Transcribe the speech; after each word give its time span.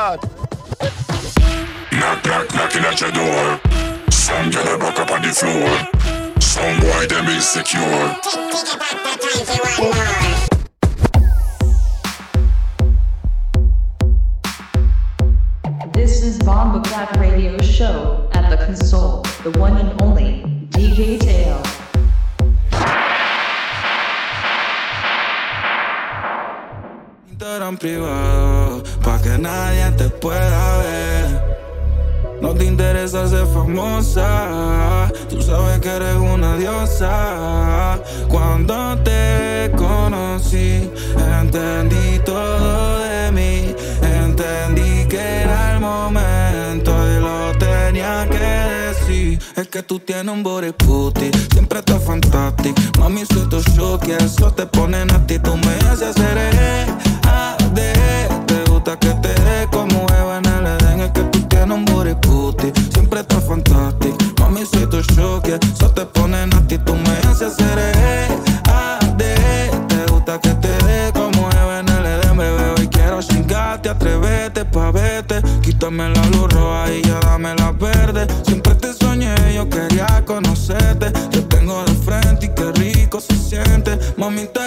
God. 0.00 0.22
Knock, 1.92 2.24
knock, 2.24 2.54
knocking 2.54 2.84
at 2.90 2.98
your 3.02 3.12
door. 3.12 3.60
Some 4.10 4.50
girl 4.50 4.78
back 4.78 4.98
up 4.98 5.10
on 5.10 5.20
the 5.20 5.28
floor. 5.28 6.40
Some 6.40 6.80
boy 6.80 7.06
them 7.06 7.26
insecure. 7.28 8.16
This 15.92 16.22
is 16.22 16.38
Bomba 16.38 16.80
Clap 16.88 17.14
Radio 17.18 17.58
Show 17.58 18.30
at 18.32 18.48
the 18.48 18.56
console, 18.64 19.20
the 19.44 19.50
one 19.58 19.76
and 19.76 20.00
only 20.00 20.42
DJ 20.70 21.20
Tail. 21.20 21.62
Instagram 27.70 27.78
privado, 27.78 28.69
que 29.22 29.38
nadie 29.38 29.90
te 29.92 30.08
pueda 30.08 30.78
ver. 30.78 31.50
No 32.40 32.54
te 32.54 32.64
interesa 32.64 33.26
ser 33.28 33.46
famosa, 33.46 35.10
tú 35.28 35.42
sabes 35.42 35.78
que 35.80 35.88
eres 35.88 36.16
una 36.16 36.56
diosa. 36.56 38.00
Cuando 38.28 38.96
te 39.02 39.70
conocí, 39.76 40.90
entendí 41.40 42.18
todo 42.24 42.98
de 43.00 43.30
mí, 43.32 43.74
entendí 44.02 45.06
que 45.06 45.42
era 45.42 45.74
el 45.74 45.80
momento 45.80 46.92
y 47.10 47.20
lo 47.20 47.58
tenía 47.58 48.26
que 48.30 48.38
decir. 48.38 49.38
Es 49.56 49.68
que 49.68 49.82
tú 49.82 49.98
tienes 49.98 50.32
un 50.32 50.42
body 50.42 50.72
puti, 50.72 51.30
siempre 51.52 51.80
estás 51.80 52.02
fantástico. 52.02 52.80
Mami, 52.98 53.26
soy 53.26 53.48
tu 53.50 53.60
show, 53.74 53.98
que 53.98 54.16
eso 54.16 54.50
te 54.50 54.64
ponen 54.66 55.10
a 55.10 55.26
ti, 55.26 55.38
tú 55.38 55.56
me 55.58 55.74
haces 55.90 56.14
ser 56.14 56.38
AD. 57.28 58.19
Te 58.82 58.92
gusta 58.92 58.98
que 58.98 59.14
te 59.20 59.42
dé 59.42 59.68
como 59.70 60.06
Eva 60.08 60.38
en 60.38 60.46
el 60.46 60.66
Edén, 60.66 61.00
es 61.00 61.10
que 61.10 61.20
tú 61.24 61.40
tienes 61.48 61.76
un 61.76 61.84
puti, 61.84 62.72
siempre 62.94 63.20
estás 63.20 63.44
fantástico. 63.44 64.16
Mami, 64.38 64.64
soy 64.64 64.86
tu 64.86 65.02
show, 65.02 65.42
que 65.42 65.56
eso 65.56 65.90
te 65.90 66.06
ponen 66.06 66.54
a 66.54 66.66
ti, 66.66 66.78
tú 66.78 66.94
me 66.94 67.28
haces 67.28 67.56
ser 67.56 67.78
AD. 68.64 69.18
Te 69.18 70.06
gusta 70.10 70.40
que 70.40 70.54
te 70.54 70.68
dé 70.86 71.12
como 71.12 71.50
Eva 71.50 71.80
en 71.80 71.88
el 71.90 72.06
Edén, 72.06 72.38
bebé. 72.38 72.74
Hoy 72.78 72.88
quiero 72.88 73.20
chingarte, 73.20 73.90
atrévete 73.90 74.64
pa' 74.64 74.90
verte. 74.92 75.42
Quítame 75.60 76.08
la 76.08 76.24
luz 76.28 76.50
roja 76.50 76.90
y 76.90 77.02
ya 77.02 77.20
dame 77.20 77.54
la 77.56 77.72
verde. 77.72 78.26
Siempre 78.46 78.74
te 78.76 78.94
soñé, 78.94 79.34
yo 79.54 79.68
quería 79.68 80.24
conocerte. 80.24 81.10
Te 81.10 81.42
tengo 81.42 81.84
de 81.84 81.92
frente 81.96 82.46
y 82.46 82.48
qué 82.48 82.72
rico 82.72 83.20
se 83.20 83.36
siente. 83.36 83.98
Mami, 84.16 84.46
tú 84.54 84.60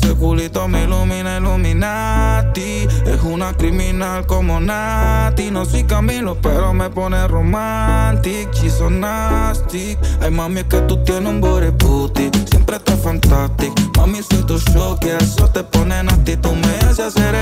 ese 0.00 0.14
culito 0.14 0.68
me 0.68 0.84
ilumina, 0.84 1.38
Illuminati. 1.38 2.86
Es 3.06 3.22
una 3.22 3.52
criminal 3.54 4.26
como 4.26 4.60
Nati. 4.60 5.50
No 5.50 5.64
soy 5.64 5.84
Camilo, 5.84 6.36
pero 6.40 6.72
me 6.72 6.90
pone 6.90 7.26
romantic. 7.28 8.52
She's 8.52 8.74
so 8.74 8.90
nasty. 8.90 9.96
Ay, 10.20 10.30
mami, 10.30 10.60
es 10.60 10.66
que 10.66 10.80
tú 10.82 11.02
tienes 11.04 11.28
un 11.28 11.40
body 11.40 11.70
puti. 11.72 12.30
Siempre 12.50 12.76
estás 12.76 13.00
fantástico. 13.00 13.74
Mami, 13.96 14.20
soy 14.22 14.42
tu 14.44 14.58
show, 14.58 14.98
que 14.98 15.16
eso 15.16 15.48
te 15.48 15.62
ponen 15.62 16.08
a 16.08 16.24
ti. 16.24 16.36
Tú 16.36 16.54
me 16.54 16.88
haces 16.88 17.16
hacer 17.16 17.34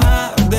AD. 0.00 0.50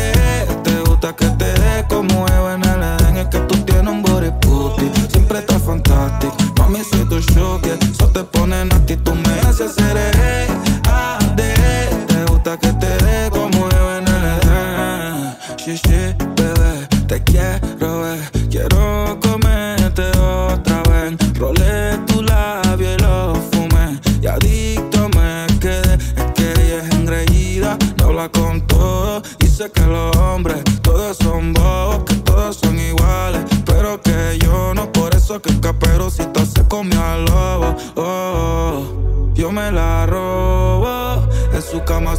Te 0.64 0.80
gusta 0.86 1.16
que 1.16 1.28
te 1.32 1.46
dé 1.46 1.86
como 1.88 2.28
Eva 2.28 2.56
en 2.56 2.64
el 2.64 2.84
Edén. 2.84 3.18
Es 3.18 3.28
que 3.28 3.40
tú 3.40 3.56
tienes 3.66 3.92
un 3.92 4.02
body 4.02 4.32
puti. 4.42 4.92
Siempre 5.12 5.40
estás 5.40 5.62
fantástico. 5.62 6.36
Mami, 6.58 6.80
soy 6.84 7.06
tu 7.06 7.20
show, 7.34 7.60
que 7.62 7.74
eso 7.74 8.08
te 8.10 8.24
ponen 8.24 8.72
a 8.74 8.86
ti. 8.86 8.96
Tú 8.98 9.14
me 9.16 9.40
haces 9.48 9.72
hacer 9.72 9.98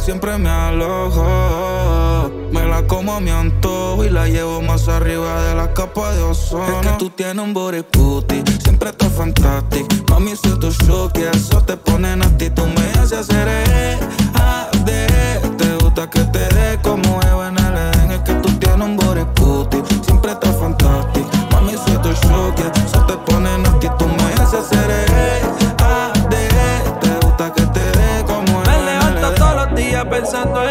siempre 0.09 0.39
me 0.39 0.49
alojo. 0.49 2.31
Me 2.51 2.65
la 2.65 2.81
como 2.87 3.13
a 3.13 3.19
mi 3.19 3.29
antojo 3.29 4.03
y 4.03 4.09
la 4.09 4.27
llevo 4.27 4.59
más 4.59 4.87
arriba 4.87 5.39
de 5.43 5.53
la 5.53 5.71
capa 5.71 6.15
de 6.15 6.23
ozono. 6.23 6.81
Es 6.81 6.87
que 6.87 6.93
tú 6.97 7.11
tienes 7.11 7.37
un 7.37 7.53
body 7.53 7.83
puti, 7.83 8.41
siempre 8.63 8.89
estás 8.89 9.13
fantástico. 9.13 9.87
Mami, 10.09 10.35
soy 10.35 10.57
tu 10.57 10.71
show, 10.71 11.11
que 11.13 11.29
eso 11.29 11.61
te 11.61 11.77
ponen 11.77 12.23
a 12.23 12.37
ti. 12.39 12.49
Tú 12.49 12.65
me 12.65 12.99
haces 12.99 13.19
hacer 13.19 13.47
AD. 14.33 14.89
Te 15.57 15.75
gusta 15.83 16.09
que 16.09 16.21
te 16.21 16.39
dé 16.55 16.79
como 16.81 17.21
Eva 17.31 17.49
en 17.49 17.59
el 17.59 17.77
Edén. 17.77 18.11
Es 18.11 18.21
que 18.21 18.33
tú 18.33 18.49
tienes 18.57 18.81
un 18.81 18.97
body 18.97 19.25
puti, 19.35 19.77
siempre 20.03 20.31
estás 20.31 20.55
fantástico. 20.55 21.29
Mami, 21.51 21.73
soy 21.85 21.97
tu 22.01 22.11
show, 22.27 22.51
que 22.55 22.63
eso 22.63 23.05
te 23.05 23.15
ponen 23.31 23.63
a 23.63 23.79
ti. 23.79 23.87
Tú 23.99 24.07
me 24.07 24.33
haces 24.41 24.55
hacer 24.55 24.89
AD. 24.89 25.58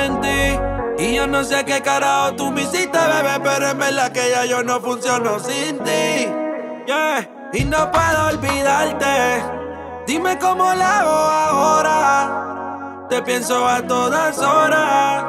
En. 0.09 0.61
Y 0.99 1.15
yo 1.15 1.27
no 1.27 1.45
sé 1.45 1.65
qué 1.65 1.81
carajo 1.81 2.35
tú 2.35 2.51
me 2.51 2.63
hiciste, 2.63 2.99
bebé, 2.99 3.41
pero 3.43 3.69
es 3.69 3.79
verdad 3.79 4.11
que 4.11 4.31
ya 4.31 4.45
yo 4.45 4.63
no 4.63 4.81
funciono 4.81 5.39
sin 5.39 5.79
ti. 5.79 6.29
Yeah. 6.87 7.29
Y 7.53 7.65
no 7.65 7.91
puedo 7.91 8.27
olvidarte. 8.29 9.43
Dime 10.07 10.39
cómo 10.39 10.75
lo 10.75 10.85
hago 10.85 11.11
ahora. 11.11 13.07
Te 13.09 13.23
pienso 13.23 13.67
a 13.67 13.83
todas 13.83 14.39
horas. 14.39 15.25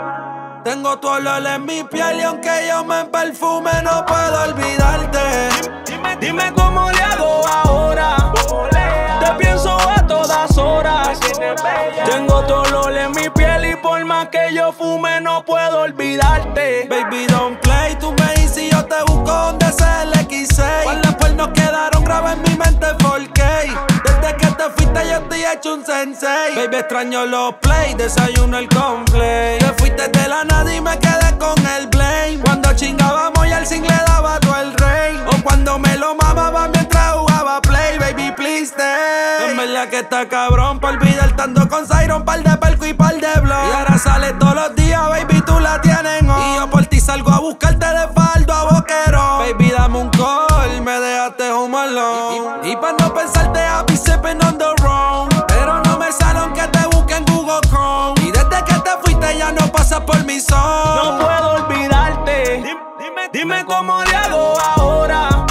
Tengo 0.64 1.00
tu 1.00 1.08
olor 1.08 1.46
en 1.46 1.66
mi 1.66 1.84
piel 1.84 2.20
y 2.20 2.22
aunque 2.24 2.68
yo 2.68 2.84
me 2.84 3.06
perfume 3.06 3.72
no 3.84 4.06
puedo 4.06 4.44
olvidarte. 4.44 5.50
Dime 6.20 6.52
cómo 6.54 6.89
le 6.89 6.89
hago 6.89 6.89
yo 14.54 14.72
fume 14.72 15.22
no 15.22 15.44
puedo 15.44 15.82
olvidarte. 15.82 16.88
Baby, 16.90 17.28
don't 17.28 17.60
play. 17.60 17.96
Tú 18.00 18.14
me 18.14 18.42
dices 18.42 18.72
yo 18.72 18.86
te 18.86 19.02
busco 19.08 19.32
donde 19.32 19.72
sea 19.72 20.04
el 20.04 20.14
X6. 20.14 20.84
¿Cuáles 20.84 21.16
cuernos 21.16 21.50
quedaron 21.50 22.04
grabados 22.04 22.38
en 22.38 22.52
mi 22.52 22.58
mente 22.58 22.88
4K? 22.98 23.89
Que 24.40 24.48
te 24.48 24.64
fuiste 24.76 25.10
yo 25.10 25.18
estoy 25.18 25.44
hecho 25.46 25.74
un 25.76 25.86
sensei. 25.86 26.56
Baby, 26.56 26.78
extraño 26.78 27.26
los 27.26 27.56
play, 27.56 27.94
desayuno 27.96 28.58
el 28.58 28.68
conflay. 28.70 29.60
Te 29.60 29.74
fuiste 29.78 30.08
de 30.08 30.28
la 30.28 30.44
nada 30.44 30.74
y 30.74 30.82
me 30.82 30.98
quedé 31.00 31.38
con 31.38 31.58
el 31.66 31.88
blame. 31.88 32.40
Cuando 32.44 32.74
chingábamos 32.74 33.48
y 33.48 33.52
al 33.52 33.66
single 33.66 33.96
daba 34.08 34.40
todo 34.40 34.56
el 34.62 34.74
rey. 34.74 35.20
O 35.28 35.44
cuando 35.44 35.80
me 35.80 35.96
lo 35.98 36.16
mamaba 36.16 36.68
mientras 36.68 37.14
jugaba 37.14 37.62
play, 37.62 37.98
baby, 38.00 38.32
please 38.36 38.72
stay. 38.74 39.50
En 39.50 39.58
verdad 39.58 39.90
que 39.90 40.00
está 40.00 40.28
cabrón 40.28 40.80
por 40.80 40.92
olvidar 40.92 41.36
tanto 41.36 41.68
con 41.68 41.88
Siron, 41.88 42.24
par 42.26 42.44
de 42.44 42.58
perco 42.58 42.86
y 42.86 42.94
par 42.94 43.16
de 43.16 43.40
blow. 43.42 43.70
Y 43.70 43.76
ahora 43.76 43.98
sale 43.98 44.34
todos 44.34 44.56
los 44.56 44.76
días, 44.76 45.08
baby, 45.10 45.42
tú 45.42 45.60
la 45.60 45.82
tienes. 45.82 46.22
Y 46.22 46.56
yo 46.56 46.70
por 46.70 46.86
ti 46.86 47.00
salgo 47.00 47.32
a 47.32 47.40
buscarte 47.40 47.86
de 47.86 48.08
faldo 48.14 48.54
a 48.54 48.64
boquero. 48.66 49.40
Baby, 49.40 49.72
dame 49.72 49.98
un 49.98 50.10
call, 50.10 50.82
me 50.82 51.00
dejaste 51.00 51.52
home 51.52 51.78
alone. 51.78 52.70
Y, 52.70 52.76
para 52.76 52.94
no 53.00 53.14
pensarte, 53.14 53.59
por 59.98 60.24
mi 60.24 60.40
son. 60.40 60.58
No 60.96 61.18
puedo 61.20 61.66
olvidarte. 61.66 62.64
Dime, 63.00 63.30
dime 63.34 63.66
cómo 63.66 64.04
le 64.04 64.16
hago 64.16 64.54
ahora. 64.60 65.46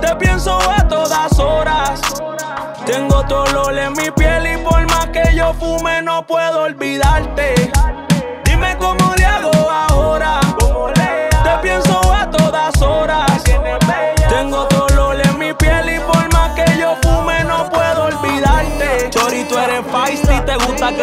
Te 0.00 0.14
pienso 0.16 0.58
a 0.70 0.86
todas 0.86 1.36
horas. 1.40 2.00
Tengo 2.86 3.24
tu 3.26 3.34
olor 3.34 3.76
en 3.76 3.92
mi 3.94 4.10
piel 4.12 4.46
y 4.46 4.56
por 4.64 4.86
más 4.88 5.06
que 5.06 5.34
yo 5.34 5.52
fume 5.54 6.02
no 6.02 6.24
puedo 6.24 6.62
olvidarte. 6.62 7.72
Dime 8.44 8.76
cómo 8.78 8.97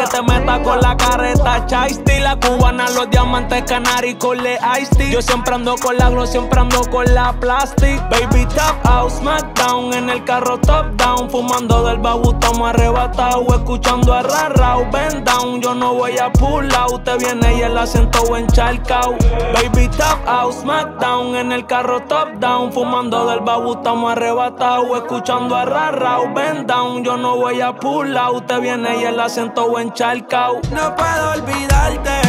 te 0.10 0.22
meta 0.22 0.62
con 0.62 0.80
la 0.82 0.96
carreta 0.98 1.66
chaisty. 1.66 2.20
La 2.20 2.36
cubana, 2.36 2.90
los 2.90 3.10
diamantes 3.10 3.64
canari 3.64 4.16
con 4.16 4.38
le 4.38 4.58
ice 4.80 5.10
Yo 5.12 5.22
siempre 5.22 5.56
ando 5.56 5.76
con 5.76 5.98
la 5.98 6.10
glow, 6.10 6.26
siempre 6.26 6.60
ando 6.60 6.82
con 6.92 7.06
la 7.14 7.34
plastic. 7.34 8.02
Baby 8.10 8.46
tap 8.56 8.86
out, 8.86 9.12
smackdown. 9.12 9.94
En 9.94 10.10
el 10.10 10.24
carro 10.24 10.58
top 10.60 10.96
down. 10.98 11.30
Fumando 11.30 11.84
del 11.86 11.98
babu, 11.98 12.32
estamos 12.32 12.70
arrebatado. 12.70 13.46
Escuchando 13.54 14.14
a 14.14 14.22
Rarrao, 14.24 14.90
bend 14.92 15.24
down. 15.24 15.62
Yo 15.62 15.74
no 15.74 15.94
voy 15.94 16.18
a 16.18 16.32
pull 16.32 16.74
out. 16.76 17.04
Te 17.04 17.18
viene 17.18 17.58
y 17.58 17.62
el 17.62 17.78
acento 17.78 18.36
en 18.36 18.48
charcao. 18.48 19.16
Baby 19.54 19.88
tap 19.98 20.28
out, 20.28 20.54
smackdown. 20.54 21.36
En 21.36 21.52
el 21.52 21.66
carro 21.66 22.02
top 22.02 22.34
down. 22.40 22.72
Fumando 22.72 23.26
del 23.28 23.40
babu, 23.42 23.74
estamos 23.74 24.12
arrebatado. 24.12 24.96
Escuchando 24.96 25.56
a 25.56 25.66
Rarrao, 25.66 26.34
bend 26.34 26.68
down. 26.68 27.04
Yo 27.04 27.18
no 27.18 27.38
voy 27.38 27.62
a 27.62 27.74
pull 27.74 28.16
out. 28.18 28.46
Te 28.46 28.60
viene 28.60 28.98
y 29.02 29.04
el 29.04 29.20
acento 29.20 29.78
en 29.80 29.92
no 30.72 30.94
puedo 30.94 31.32
olvidarte, 31.32 32.20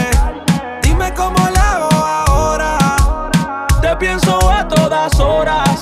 dime 0.82 1.12
cómo 1.14 1.36
la 1.52 1.72
hago 1.72 1.88
ahora. 1.90 2.78
Te 3.82 3.96
pienso 3.96 4.38
a 4.48 4.68
todas 4.68 5.18
horas. 5.18 5.80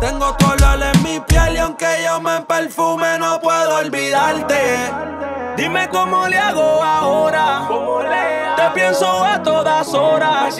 Tengo 0.00 0.32
tu 0.36 0.46
en 0.54 1.02
mi 1.02 1.18
piel 1.20 1.54
y 1.54 1.58
aunque 1.58 2.04
yo 2.04 2.20
me 2.20 2.40
perfume 2.42 3.18
no 3.18 3.40
puedo 3.40 3.78
olvidarte. 3.78 4.92
Dime 5.56 5.88
cómo 5.88 6.28
le 6.28 6.38
hago 6.38 6.82
ahora. 6.84 7.68
Te 8.56 8.70
pienso 8.74 9.24
a 9.24 9.42
todas 9.42 9.92
horas. 9.92 10.56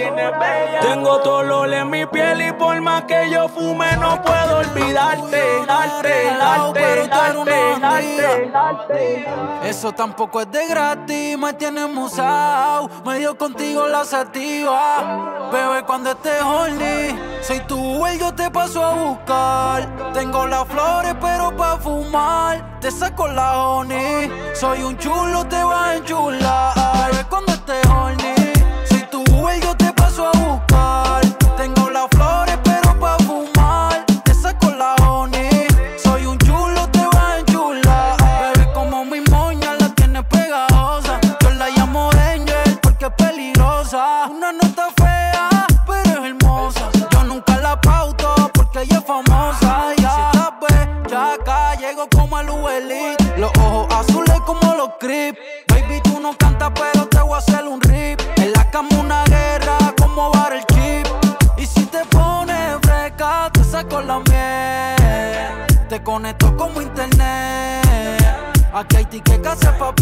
Tengo 0.81 1.21
tu 1.21 1.65
en 1.65 1.89
mi 1.89 2.05
piel 2.07 2.49
y 2.49 2.53
por 2.53 2.81
más 2.81 3.03
que 3.03 3.31
yo 3.31 3.49
fume 3.49 3.97
no 3.97 4.21
puedo 4.23 4.59
olvidarte. 4.59 5.67
Darte, 5.67 6.25
darte, 6.37 7.09
darte. 7.81 9.29
Eso 9.63 9.93
tampoco 9.93 10.41
es 10.41 10.51
de 10.51 10.67
gratis, 10.67 11.39
me 11.39 11.53
tienes 11.53 11.89
musao. 11.89 12.91
Medio 13.05 13.39
contigo 13.39 13.87
la 13.87 14.05
sativa. 14.05 15.51
Bebé, 15.53 15.85
cuando 15.85 16.11
estés 16.11 16.43
horny, 16.43 17.19
soy 17.41 17.61
tu 17.61 18.05
el 18.07 18.19
yo 18.19 18.35
te 18.35 18.51
paso 18.51 18.85
a 18.85 18.95
buscar. 18.95 19.28
Tengo 20.15 20.47
las 20.47 20.67
flores, 20.67 21.15
pero 21.21 21.55
pa' 21.55 21.77
fumar. 21.77 22.81
Te 22.81 22.91
saco 22.91 23.29
la 23.29 23.59
honey. 23.59 24.33
Soy 24.55 24.83
un 24.83 24.97
chulo, 24.97 25.45
te 25.47 25.63
vas 25.63 25.89
a 25.89 25.97
enchular. 25.97 27.11
Es 27.11 27.25
cuando 27.25 27.53
estés 27.53 27.87
horny. 27.87 28.35
Si 28.85 29.03
tú 29.11 29.23
huel, 29.35 29.61
yo 29.61 29.77
te 29.77 29.93
paso 29.93 30.29
a 30.29 30.33
buscar. 30.33 31.08
conectó 66.09 66.57
como 66.57 66.81
internet. 66.81 67.85
Aquí 68.73 68.97
hay 68.97 69.05
tickets 69.05 69.41
que 69.41 69.57
se 69.57 69.73
pa' 69.73 69.95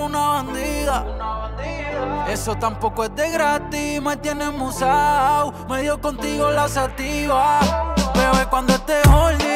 una 0.00 0.18
bandida. 0.18 1.04
Eso 2.28 2.54
tampoco 2.56 3.04
es 3.04 3.14
de 3.14 3.30
gratis, 3.30 4.02
me 4.02 4.16
tienes 4.16 4.52
musao. 4.52 5.52
Medio 5.68 6.00
contigo 6.00 6.50
la 6.50 6.68
sativa. 6.68 7.60
Bebé, 8.14 8.46
cuando 8.50 8.74
estés 8.74 9.06
horny 9.06 9.55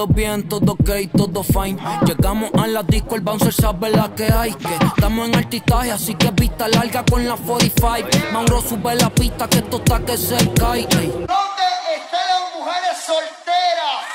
Todos 0.00 0.16
bien, 0.16 0.48
todo 0.48 0.72
ok, 0.72 0.90
todo 1.14 1.42
fine. 1.42 1.76
Llegamos 2.06 2.50
a 2.54 2.66
la 2.66 2.82
disco, 2.82 3.16
el 3.16 3.20
bouncer 3.20 3.52
sabe 3.52 3.90
la 3.90 4.10
que 4.14 4.32
hay. 4.32 4.54
Que 4.54 4.74
estamos 4.86 5.28
en 5.28 5.36
artistaje, 5.36 5.92
así 5.92 6.14
que 6.14 6.30
vista 6.30 6.68
larga 6.68 7.04
con 7.04 7.28
la 7.28 7.36
45. 7.36 8.08
Mauro 8.32 8.62
sube 8.62 8.94
la 8.94 9.10
pista, 9.10 9.46
que 9.46 9.58
esto 9.58 9.76
está 9.76 10.00
que 10.00 10.16
se 10.16 10.38
cae. 10.54 10.88
ey. 10.98 11.12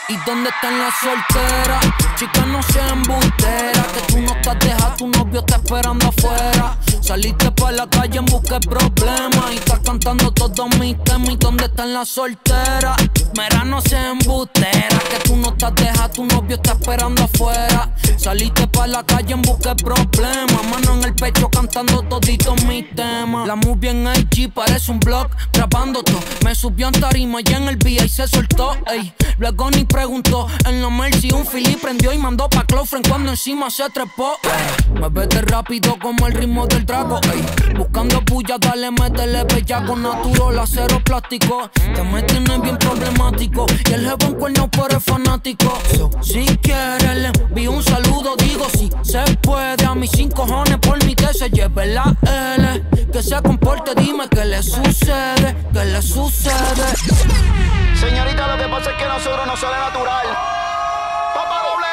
¿Y 0.08 0.18
dónde 0.18 0.52
están 0.52 0.78
las 0.78 0.94
solteras? 1.02 1.84
Chicas, 2.16 2.46
no 2.46 2.62
sean 2.62 2.90
embusteras. 2.90 3.88
Que 3.88 4.14
tú 4.14 4.22
no 4.22 4.34
estás 4.34 4.60
deja, 4.60 4.96
tu 4.96 5.08
novio 5.08 5.40
está 5.40 5.56
esperando 5.56 6.08
afuera. 6.08 6.78
Saliste 7.02 7.50
pa' 7.52 7.72
la 7.72 7.90
calle 7.90 8.20
en 8.20 8.26
busca 8.26 8.60
de 8.60 8.68
problemas. 8.68 9.52
Y 9.52 9.56
estás 9.56 9.80
cantando 9.80 10.32
todos 10.32 10.78
mis 10.80 11.04
temas. 11.04 11.30
¿Y 11.30 11.38
dónde 11.38 11.66
están 11.66 11.94
las 11.94 12.10
solteras? 12.10 12.98
Mira, 13.36 13.64
no 13.66 13.82
sean 13.82 14.20
embusteras. 14.20 15.04
Que 15.10 15.18
tú 15.28 15.38
no 15.38 15.50
estás 15.50 15.74
deja, 15.74 16.08
tu 16.12 16.24
novio 16.26 16.56
está 16.56 16.74
esperando 16.74 17.24
afuera. 17.24 17.92
Saliste 18.16 18.68
pa' 18.68 18.86
la 18.86 19.04
calle 19.04 19.34
en 19.34 19.42
busca 19.42 19.74
de 19.74 19.84
problemas. 19.84 20.68
Mano 20.70 20.94
en 21.00 21.04
el 21.04 21.16
pecho 21.16 21.50
cantando 21.50 22.04
toditos 22.04 22.64
mis 22.66 22.94
temas. 22.94 23.48
La 23.48 23.56
movie 23.56 23.90
en 23.90 24.08
IG 24.08 24.54
parece 24.54 24.92
un 24.92 25.00
blog. 25.00 25.30
Grabando 25.52 26.04
todo. 26.04 26.20
Me 26.44 26.54
subió 26.54 26.90
en 26.90 26.94
tarima 26.94 27.40
y 27.44 27.54
en 27.54 27.70
el 27.70 27.88
y 27.88 28.08
se 28.08 28.28
soltó. 28.28 28.78
Ey. 28.86 29.12
Luego 29.38 29.70
ni 29.72 29.84
preguntó. 29.96 30.48
En 30.66 30.82
la 30.82 30.90
Mercy 30.90 31.32
un 31.32 31.46
Philly 31.46 31.78
prendió 31.78 32.12
y 32.12 32.18
mandó 32.18 32.50
pa' 32.50 32.66
Clofren 32.66 33.02
cuando 33.02 33.32
encima 33.32 33.70
se 33.70 33.90
trepó. 33.90 34.38
Ey. 34.44 35.00
Me 35.00 35.08
vete 35.08 35.42
rápido 35.42 35.98
como 36.02 36.28
el 36.28 36.34
ritmo 36.34 36.68
del 36.68 36.86
drago. 36.86 37.22
Ey. 37.34 37.74
Buscando 37.78 38.20
puya, 38.26 38.58
dale, 38.60 38.92
métele 38.92 39.46
bellaco 39.46 39.96
natural, 39.96 40.60
acero 40.60 41.02
plástico. 41.02 41.70
Te 41.74 42.04
me 42.04 42.22
tienes 42.24 42.62
bien 42.62 42.78
problemático. 42.78 43.66
Y 43.90 43.94
el 43.94 44.02
jefe 44.02 44.26
en 44.26 44.34
cuerno 44.34 44.70
pero 44.70 44.98
es 44.98 45.04
fanático. 45.04 45.80
So, 45.96 46.10
si 46.22 46.46
quieres 46.58 47.16
le 47.16 47.28
envío 47.28 47.72
un 47.72 47.84
saludo, 47.84 48.36
digo 48.36 48.68
si 48.78 48.90
se 49.02 49.24
puede. 49.38 49.86
A 49.86 49.96
mis 49.96 50.12
cinco 50.12 50.46
cojones 50.46 50.78
por 50.80 51.02
mí 51.06 51.16
que 51.16 51.34
se 51.34 51.50
lleve 51.50 51.86
la 51.88 52.14
L. 52.58 52.84
Que 53.14 53.24
se 53.24 53.42
comporte, 53.42 53.96
dime 53.96 54.28
qué 54.30 54.44
le 54.44 54.62
sucede, 54.62 55.56
qué 55.72 55.86
le 55.86 56.02
sucede. 56.02 57.85
Señorita, 58.00 58.48
lo 58.48 58.58
que 58.58 58.70
pasa 58.70 58.92
es 58.92 58.98
que 58.98 59.06
nosotros 59.08 59.48
no 59.48 59.58
sale 59.58 59.78
natural. 59.78 60.28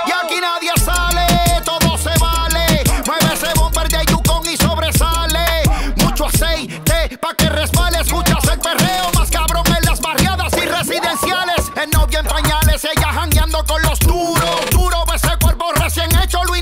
Y 0.07 0.11
aquí 0.11 0.41
nadie 0.41 0.73
sale, 0.85 1.27
todo 1.65 1.97
se 1.97 2.11
vale. 2.19 2.83
Mueve 3.07 3.35
ese 3.35 3.53
bumper 3.55 3.89
de 3.89 4.05
Yukon 4.07 4.45
y 4.49 4.57
sobresale. 4.57 5.63
Mucho 5.97 6.27
aceite 6.27 7.19
pa' 7.19 7.35
que 7.35 7.49
resbale. 7.49 7.99
Escuchas 8.01 8.45
el 8.53 8.59
perreo 8.59 9.11
más 9.15 9.31
cabrón 9.31 9.65
en 9.67 9.85
las 9.85 10.01
barriadas 10.01 10.53
y 10.57 10.67
residenciales. 10.67 11.71
El 11.77 11.91
novio 11.91 12.19
en 12.19 12.27
pañales, 12.27 12.85
ella 12.85 13.13
jangueando 13.13 13.65
con 13.65 13.81
los 13.83 13.99
duros. 14.01 14.71
Duro 14.71 15.05
ese 15.15 15.37
cuerpo 15.39 15.73
recién 15.77 16.11
hecho, 16.19 16.43
lo 16.45 16.57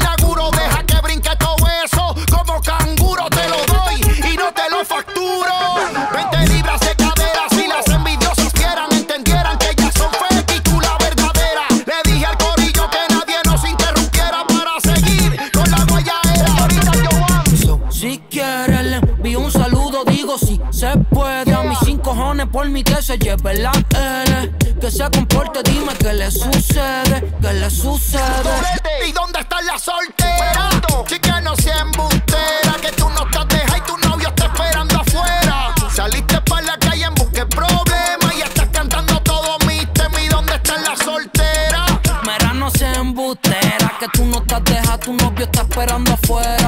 por 22.53 22.69
mí 22.69 22.83
que 22.83 23.01
se 23.03 23.19
lleve 23.19 23.55
la 23.55 23.73
L. 23.95 24.51
Que 24.81 24.91
se 24.91 25.09
comporte, 25.11 25.61
dime 25.65 25.93
qué 25.99 26.13
le 26.13 26.31
sucede, 26.31 27.33
qué 27.41 27.53
le 27.53 27.71
sucede. 27.71 29.09
¿Y 29.09 29.13
dónde 29.13 29.41
están 29.41 29.65
las 29.67 29.83
solteras? 29.83 30.81
Chica, 31.07 31.41
no 31.41 31.55
sea 31.57 31.81
embustera, 31.81 32.73
que 32.81 32.93
tú 32.93 33.09
no 33.11 33.27
estás 33.27 33.47
deja 33.49 33.79
y 33.79 33.81
tu 33.83 33.97
novio 34.09 34.29
está 34.29 34.47
esperando 34.47 35.01
afuera. 35.01 35.75
Saliste 35.93 36.41
para 36.43 36.63
la 36.63 36.79
calle 36.79 37.05
en 37.05 37.15
busca 37.15 37.41
de 37.41 37.47
problemas 37.47 38.35
y 38.37 38.41
estás 38.41 38.69
cantando 38.73 39.21
todos 39.21 39.59
mis 39.67 39.93
temas. 39.93 40.23
¿Y 40.23 40.29
dónde 40.29 40.55
están 40.55 40.83
las 40.83 40.99
solteras? 40.99 41.91
Mira, 42.23 42.55
no 42.55 42.71
seas 42.71 42.97
embustera, 42.99 43.93
que 43.99 44.09
tú 44.13 44.25
no 44.25 44.39
estás 44.39 44.65
deja, 44.65 44.99
tu 44.99 45.13
novio 45.13 45.45
está 45.45 45.63
esperando 45.63 46.15
afuera. 46.15 46.60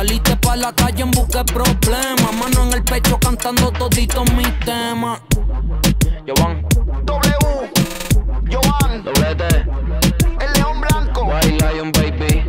Saliste 0.00 0.34
pa' 0.36 0.56
la 0.56 0.72
calle 0.72 1.02
en 1.02 1.10
busca 1.10 1.44
de 1.44 1.52
problemas, 1.52 2.32
mano 2.32 2.62
en 2.62 2.72
el 2.72 2.82
pecho 2.82 3.18
cantando 3.18 3.70
toditos 3.70 4.32
mis 4.32 4.48
temas. 4.60 5.20
Yo 6.24 6.32
van, 6.40 6.64
W, 7.04 7.70
Jovan, 8.50 9.04
doble 9.04 9.34
T, 9.34 9.46
el 10.40 10.52
león 10.54 10.80
blanco. 10.80 11.24
White 11.24 11.50
Lion 11.50 11.92
Baby, 11.92 12.42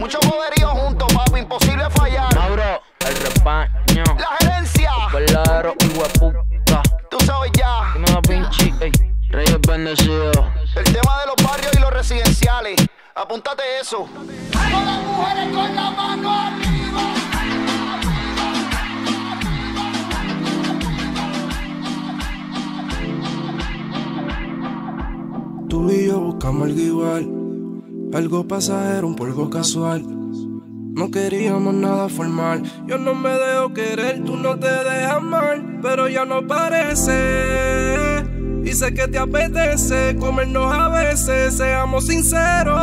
Mucho 0.00 0.18
poderío 0.20 0.68
juntos, 0.68 1.12
papi, 1.12 1.40
imposible 1.40 1.90
fallar. 1.90 2.34
Mauro, 2.34 2.80
el 3.00 3.16
rebaño, 3.16 4.04
La 4.18 4.36
gerencia, 4.40 4.90
verdadero 5.12 5.74
hueputa. 5.94 6.82
tú 7.10 7.18
sabes 7.26 7.52
ya. 7.52 7.92
Dime 7.92 8.06
Da 8.06 8.20
Vinci, 8.26 8.72
ey, 8.80 8.92
Reyes 9.28 9.60
bendecidos. 9.60 10.38
El 10.74 10.84
tema 10.84 11.20
de 11.20 11.26
los 11.26 11.36
barrios 11.46 11.70
y 11.76 11.80
los 11.80 11.90
residenciales. 11.90 12.76
Apúntate 13.14 13.62
eso. 13.78 14.08
Todas 14.52 14.86
las 14.86 15.02
mujeres 15.02 15.48
con 15.52 15.76
la 15.76 15.90
mano 15.90 16.67
Tú 25.78 25.92
y 25.92 26.08
yo 26.08 26.18
buscamos 26.18 26.64
algo 26.64 26.80
igual, 26.80 27.30
algo 28.12 28.48
pasajero, 28.48 29.06
un 29.06 29.14
polvo 29.14 29.48
casual. 29.48 30.02
No 30.04 31.08
queríamos 31.12 31.72
nada 31.72 32.08
formal. 32.08 32.64
Yo 32.88 32.98
no 32.98 33.14
me 33.14 33.30
dejo 33.30 33.72
querer, 33.72 34.24
tú 34.24 34.36
no 34.36 34.58
te 34.58 34.66
dejas 34.66 35.22
mal, 35.22 35.78
pero 35.80 36.08
ya 36.08 36.24
no 36.24 36.44
parece. 36.48 38.24
Y 38.64 38.72
sé 38.72 38.92
que 38.92 39.06
te 39.06 39.18
apetece 39.18 40.16
comernos 40.18 40.74
a 40.74 40.88
veces, 40.88 41.56
seamos 41.56 42.08
sinceros. 42.08 42.76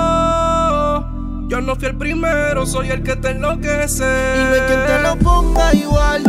Yo 1.50 1.60
no 1.60 1.75
fui 1.75 1.90
el 1.90 1.98
primero, 1.98 2.66
soy 2.66 2.92
el 2.92 3.04
que 3.04 3.18
te 3.18 3.32
enloquece. 3.32 4.06
Hay 4.06 4.62
quien 4.68 4.86
te 4.88 5.02
lo 5.04 5.18
ponga 5.18 5.74
igual. 5.74 6.24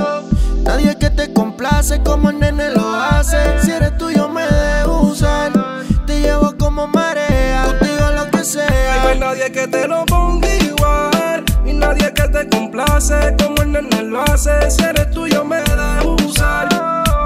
Nadie 0.65 0.99
que 0.99 1.11
te 1.11 1.33
complace 1.33 2.03
como 2.03 2.31
el 2.31 2.41
nene 2.41 2.73
lo 2.73 2.89
hace. 2.93 3.63
Si 3.63 3.71
eres 3.71 3.97
tuyo 3.99 4.29
me 4.29 4.43
dejo 4.43 5.03
usar. 5.03 5.53
Te 6.07 6.21
llevo 6.21 6.56
como 6.77 6.89
marea, 6.89 7.65
contigo 7.65 8.11
lo 8.15 8.31
que 8.31 8.37
Y 8.37 8.41
no 8.41 8.45
sea. 8.45 9.09
hay 9.09 9.19
nadie 9.19 9.51
que 9.51 9.67
te 9.67 9.89
lo 9.89 10.05
ponga 10.05 10.55
igual. 10.57 11.45
Y 11.65 11.73
nadie 11.73 12.13
que 12.13 12.29
te 12.29 12.49
complace 12.51 13.35
como 13.43 13.63
el 13.63 13.73
nene 13.73 14.03
lo 14.03 14.21
hace. 14.23 14.71
Si 14.71 14.85
eres 14.85 15.11
tuyo 15.11 15.43
me 15.43 15.57
dejo 15.57 16.17
usar. 16.27 16.69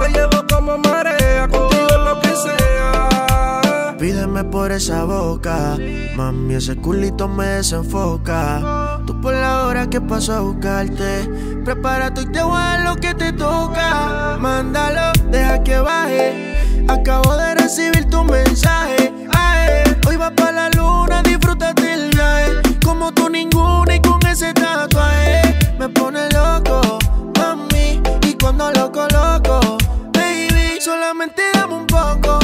Te 0.00 0.12
llevo 0.12 0.46
como 0.48 0.78
marea, 0.78 1.48
contigo 1.48 1.98
lo 1.98 2.20
que 2.20 2.28
sea. 2.28 3.96
Pídeme 3.98 4.44
por 4.44 4.70
esa 4.70 5.02
boca, 5.02 5.76
mami, 6.14 6.54
ese 6.54 6.76
culito 6.76 7.26
me 7.26 7.46
desenfoca. 7.46 9.00
Tú 9.04 9.20
por 9.20 9.34
la 9.34 9.64
hora 9.64 9.90
que 9.90 10.00
paso 10.00 10.32
a 10.32 10.40
buscarte, 10.40 11.28
prepárate 11.64 12.22
y 12.22 12.26
te 12.26 12.42
voy 12.42 12.62
a 12.62 12.78
lo 12.84 12.94
que 12.94 13.14
te 13.14 13.32
toca. 13.32 14.36
Mándalo, 14.38 15.12
deja 15.28 15.60
que 15.64 15.80
baje. 15.80 16.84
Acabo 16.88 17.36
de 17.36 17.54
recibir 17.56 18.08
tu 18.08 18.22
mensaje. 18.24 19.09
Va 20.20 20.30
para 20.30 20.52
la 20.52 20.70
luna, 20.76 21.22
disfrútate 21.22 21.94
el 21.94 22.10
viaje. 22.10 22.60
Como 22.84 23.10
tú 23.10 23.30
ninguna 23.30 23.94
y 23.94 24.00
con 24.00 24.20
ese 24.26 24.52
tatuaje 24.52 25.40
me 25.78 25.88
pone 25.88 26.28
loco, 26.28 26.98
mami. 27.38 28.02
Y 28.28 28.34
cuando 28.34 28.70
lo 28.72 28.92
coloco, 28.92 29.78
baby, 30.12 30.78
solamente 30.78 31.40
dame 31.54 31.74
un 31.74 31.86
poco. 31.86 32.38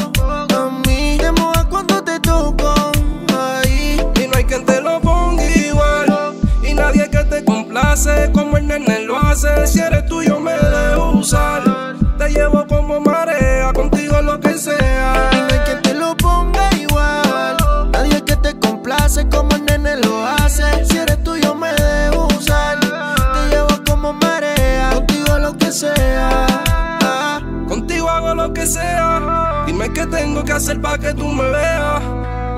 Mami, 0.51 1.19
te 1.19 1.31
mojas 1.33 1.67
cuando 1.67 2.03
te 2.03 2.19
toco. 2.21 2.73
Ahí, 3.37 4.01
Y 4.23 4.27
no 4.27 4.37
hay 4.39 4.45
quien 4.45 4.65
te 4.65 4.81
lo 4.81 4.99
ponga 5.01 5.45
igual. 5.45 6.07
complace 7.45 8.31
como 8.33 8.57
el 8.57 8.69
nene 8.69 9.01
lo 9.01 9.19
hace. 9.19 9.67
Si 9.67 9.81
eres 9.81 10.07
tuyo 10.07 10.41
me 10.41 10.53
dejo 10.53 11.11
usar. 11.11 11.63
Te 12.17 12.31
llevo 12.31 12.67
como 12.67 13.01
marea, 13.01 13.71
contigo 13.75 14.23
lo 14.23 14.41
que 14.41 14.55
sea. 14.55 15.16
Qué 29.97 30.07
tengo 30.09 30.45
que 30.45 30.53
hacer 30.53 30.79
para 30.79 30.99
que 30.99 31.15
tú 31.15 31.27
me 31.27 31.49
veas. 31.49 32.03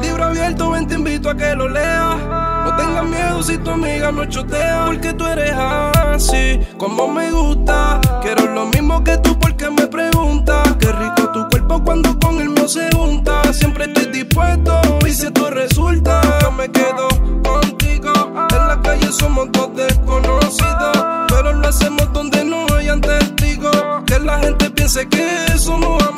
Libro 0.02 0.24
abierto, 0.24 0.72
ven, 0.72 0.88
te 0.88 0.96
invito 0.96 1.30
a 1.30 1.36
que 1.36 1.54
lo 1.54 1.68
leas. 1.68 2.16
No 2.64 2.76
tengas 2.76 3.04
miedo 3.04 3.42
si 3.44 3.56
tu 3.58 3.70
amiga 3.70 4.10
no 4.10 4.24
chotea. 4.24 4.86
Porque 4.86 5.12
tú 5.12 5.24
eres 5.24 5.52
así, 5.54 6.58
como 6.76 7.06
me 7.06 7.30
gusta. 7.30 8.00
Quiero 8.22 8.52
lo 8.52 8.66
mismo 8.66 9.04
que 9.04 9.16
tú 9.18 9.38
porque 9.38 9.70
me 9.70 9.86
preguntas. 9.86 10.74
Qué 10.80 10.90
rico 10.90 11.30
tu 11.32 11.48
cuerpo 11.48 11.80
cuando 11.84 12.18
con 12.18 12.40
el 12.40 12.48
mío 12.50 12.66
se 12.66 12.90
junta. 12.90 13.52
Siempre 13.52 13.84
estoy 13.84 14.06
dispuesto 14.06 14.80
y 15.06 15.12
si 15.12 15.26
esto 15.26 15.48
resulta, 15.50 16.20
yo 16.42 16.50
me 16.50 16.68
quedo 16.68 17.06
contigo. 17.44 18.12
En 18.50 18.66
la 18.66 18.80
calle 18.82 19.12
somos 19.12 19.46
dos 19.52 19.76
desconocidos. 19.76 21.04
Pero 21.28 21.52
lo 21.52 21.68
hacemos 21.68 22.12
donde 22.12 22.44
no 22.44 22.66
hayan 22.76 23.00
testigos. 23.00 23.76
Que 24.06 24.18
la 24.18 24.40
gente 24.40 24.70
piense 24.70 25.08
que 25.08 25.56
somos 25.56 26.02
amigos. 26.02 26.17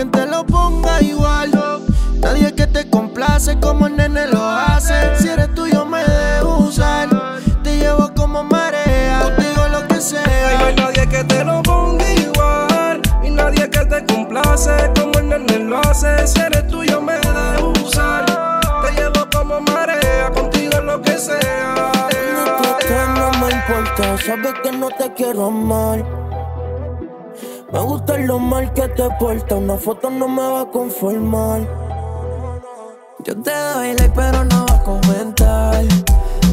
No 0.00 0.10
quien 0.10 0.12
te 0.12 0.30
lo 0.30 0.46
ponga 0.46 1.02
igual. 1.02 1.50
Nadie 2.22 2.54
que 2.54 2.66
te 2.66 2.88
complace 2.88 3.60
como 3.60 3.86
el 3.86 3.96
nene 3.96 4.28
lo 4.28 4.42
hace. 4.42 4.94
Si 5.18 5.28
eres 5.28 5.54
tuyo 5.54 5.84
me 5.84 6.02
dejo 6.02 6.56
usar. 6.60 7.10
Te 7.62 7.76
llevo 7.76 8.10
como 8.16 8.42
marea, 8.42 9.20
contigo 9.20 9.68
lo 9.68 9.86
que 9.88 9.94
Y 9.94 9.96
no 9.96 10.00
sea. 10.00 10.66
hay 10.66 10.74
nadie 10.74 11.06
que 11.06 11.24
te 11.24 11.44
lo 11.44 11.62
ponga 11.62 12.12
igual. 12.14 13.02
Y 13.22 13.28
nadie 13.28 13.68
que 13.68 13.84
te 13.84 14.06
complace 14.06 14.70
como 14.98 15.18
el 15.18 15.28
nene 15.28 15.58
lo 15.58 15.78
hace. 15.80 16.26
Si 16.26 16.40
eres 16.40 16.66
tuyo 16.68 17.02
me 17.02 17.18
dejo 17.18 17.72
usar. 17.84 18.24
Te 18.82 18.92
llevo 18.92 19.28
como 19.30 19.60
marea, 19.60 20.30
contigo 20.32 20.80
lo 20.80 21.02
que 21.02 21.18
sea. 21.18 21.92
Que 22.08 23.20
no 23.20 23.30
me 23.32 23.52
importa, 23.52 24.16
sabes 24.24 24.54
que 24.62 24.72
no 24.72 24.88
te 24.96 25.12
quiero 25.12 25.50
mal. 25.50 26.29
Me 27.72 27.78
gusta 27.78 28.18
lo 28.18 28.40
mal 28.40 28.72
que 28.74 28.88
te 28.88 29.08
porta, 29.20 29.54
una 29.54 29.76
foto 29.76 30.10
no 30.10 30.26
me 30.26 30.42
va 30.42 30.62
a 30.62 30.66
conformar. 30.66 31.60
Yo 33.24 33.40
te 33.40 33.52
doy 33.52 33.94
like, 33.94 34.12
pero 34.12 34.44
no 34.44 34.66
va 34.66 34.74
a 34.74 34.82
comentar. 34.82 35.84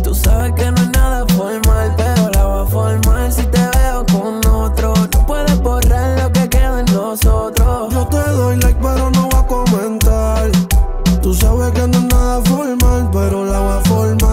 Tú 0.04 0.14
sabes 0.14 0.54
que 0.54 0.70
no 0.70 0.78
es 0.78 0.90
nada 0.90 1.26
formal, 1.36 1.92
pero 1.98 2.30
la 2.30 2.46
va 2.46 2.62
a 2.62 2.66
formar 2.68 3.32
si 3.32 3.42
te 3.48 3.58
veo 3.58 4.06
con 4.12 4.46
otro. 4.46 4.94
No 4.94 5.26
puedes 5.26 5.60
borrar 5.60 6.22
lo 6.22 6.32
que 6.32 6.48
queda 6.50 6.82
en 6.82 6.94
nosotros. 6.94 7.92
Yo 7.92 8.08
te 8.08 8.30
doy 8.34 8.58
like, 8.58 8.80
pero 8.80 9.10
no 9.10 9.28
voy 9.28 9.40
a 9.40 9.48
comentar. 9.48 10.52
Tú 11.24 11.34
sabes 11.34 11.72
que 11.72 11.88
no 11.88 11.98
es 11.98 12.04
nada 12.04 12.42
formal, 12.44 13.10
pero 13.12 13.44
la 13.44 13.60
voy 13.60 13.72
a 13.72 13.82
formar 13.90 14.27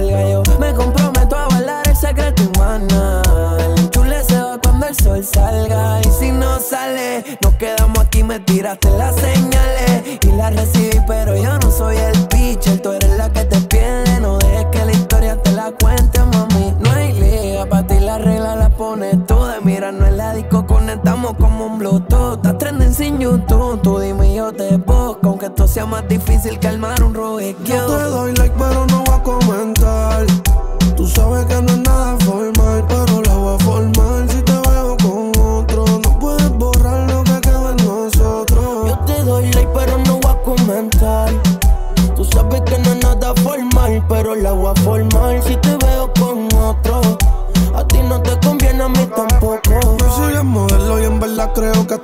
yo. 0.00 0.42
Me 0.58 0.74
comprometo 0.74 1.36
a 1.36 1.48
bailar 1.48 1.88
el 1.88 1.96
secreto 1.96 2.42
humana. 2.54 3.22
El 3.58 3.90
chule 3.90 4.22
se 4.24 4.40
va 4.40 4.58
cuando 4.58 4.86
el 4.86 4.94
sol 4.96 5.24
salga. 5.24 6.00
Y 6.00 6.10
si 6.18 6.32
no 6.32 6.58
sale, 6.58 7.24
nos 7.40 7.54
quedamos 7.54 7.98
aquí, 7.98 8.22
me 8.22 8.40
tiraste 8.40 8.90
las 8.90 9.14
señales. 9.16 10.18
Y 10.22 10.32
las 10.32 10.54
recibí, 10.54 11.00
pero 11.06 11.36
yo 11.36 11.58
no 11.58 11.70
soy 11.70 11.96
el 11.96 12.26
pitcher, 12.28 12.80
tú 12.80 12.92
eres 12.92 13.16
la 13.16 13.30
que 13.30 13.44
te 13.44 13.60
pierde, 13.62 14.20
no 14.20 14.38
dejes 14.38 14.66
que 14.66 14.84
la 14.84 14.92
historia 14.92 15.42
te 15.42 15.52
la 15.52 15.72
cuente, 15.72 16.20
mami. 16.20 16.74
No 16.80 16.90
hay 16.92 17.12
liga, 17.12 17.66
para 17.66 17.86
ti 17.86 17.98
la 18.00 18.18
regla 18.18 18.56
la 18.56 18.68
pones 18.70 19.26
tú, 19.26 19.44
de 19.44 19.60
mira, 19.62 19.92
no 19.92 20.06
es 20.06 20.14
la 20.14 20.34
disco, 20.34 20.66
conectamos 20.66 21.34
como 21.38 21.66
un 21.66 21.78
bluetooth, 21.78 22.36
estás 22.36 22.58
trending 22.58 22.94
sin 22.94 23.18
YouTube, 23.18 23.80
tú 23.82 23.98
dime 23.98 24.34
yo 24.34 24.52
te 24.52 24.76
busco, 24.76 25.18
aunque 25.22 25.46
esto 25.46 25.66
sea 25.66 25.86
más 25.86 26.06
difícil 26.08 26.58
que 26.58 26.68
armar 26.68 27.02
un 27.02 27.14
Rubik's 27.14 27.62
Yo 27.64 27.86
te 27.86 28.02
doy 28.04 28.34
like, 28.34 28.54
pero 28.58 28.86
no 28.86 29.05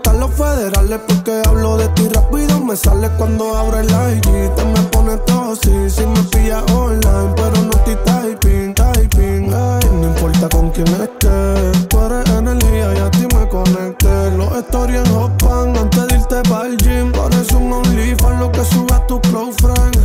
hasta 0.02 0.12
los 0.18 0.30
federales 0.32 1.00
Porque 1.06 1.42
hablo 1.46 1.76
de 1.76 1.88
ti 1.88 2.08
rápido 2.08 2.60
me 2.60 2.76
sale 2.76 3.08
cuando 3.16 3.56
abro 3.56 3.78
el 3.78 3.86
IG 3.86 4.54
Te 4.54 4.64
me 4.64 4.80
pone 4.90 5.16
todo 5.18 5.54
si 5.56 5.70
me 5.70 6.22
pillas 6.30 6.62
online 6.72 7.32
Pero 7.36 7.62
no 7.62 7.70
estoy 7.70 7.96
typing, 8.04 8.74
typing 8.74 9.54
ay, 9.54 9.88
No 10.00 10.08
importa 10.08 10.48
con 10.48 10.70
quién 10.70 10.88
estés. 10.88 11.88
Tú 11.88 12.00
eres 12.00 12.28
energía 12.30 12.94
y 12.94 12.98
a 12.98 13.10
ti 13.10 13.26
me 13.34 13.48
conecté. 13.48 14.30
Los 14.36 14.52
stories 14.56 15.04
en 15.04 15.14
Hotpan 15.14 15.76
antes 15.76 16.06
de 16.06 16.14
irte 16.16 16.42
pa'l 16.48 16.76
gym. 16.78 17.12
Parece 17.12 17.56
un 17.56 17.72
OnlyFans 17.72 18.40
lo 18.40 18.50
que 18.50 18.64
sube 18.64 18.94
a 18.94 19.06
tu 19.06 19.20
close 19.20 19.56
friend. 19.60 19.98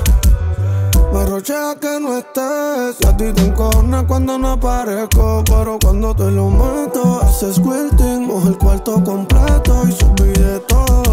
Me 1.14 1.26
rochea 1.26 1.76
que 1.80 2.00
no 2.00 2.18
estés. 2.18 2.98
Y 3.00 3.08
a 3.08 3.18
ti 3.18 3.32
te 3.34 3.42
encojona 3.42 4.06
cuando 4.06 4.38
no 4.38 4.52
aparezco 4.52 5.44
Pero 5.46 5.78
cuando 5.82 6.16
te 6.16 6.30
lo 6.32 6.50
meto 6.50 7.22
Haces 7.22 7.56
squirting, 7.56 8.17
mojo 8.28 8.50
el 8.50 8.58
cuarto 8.58 9.04
completo 9.04 9.84
Y 9.88 9.92
subí 9.94 10.34
de 10.34 10.60
todo 10.60 11.07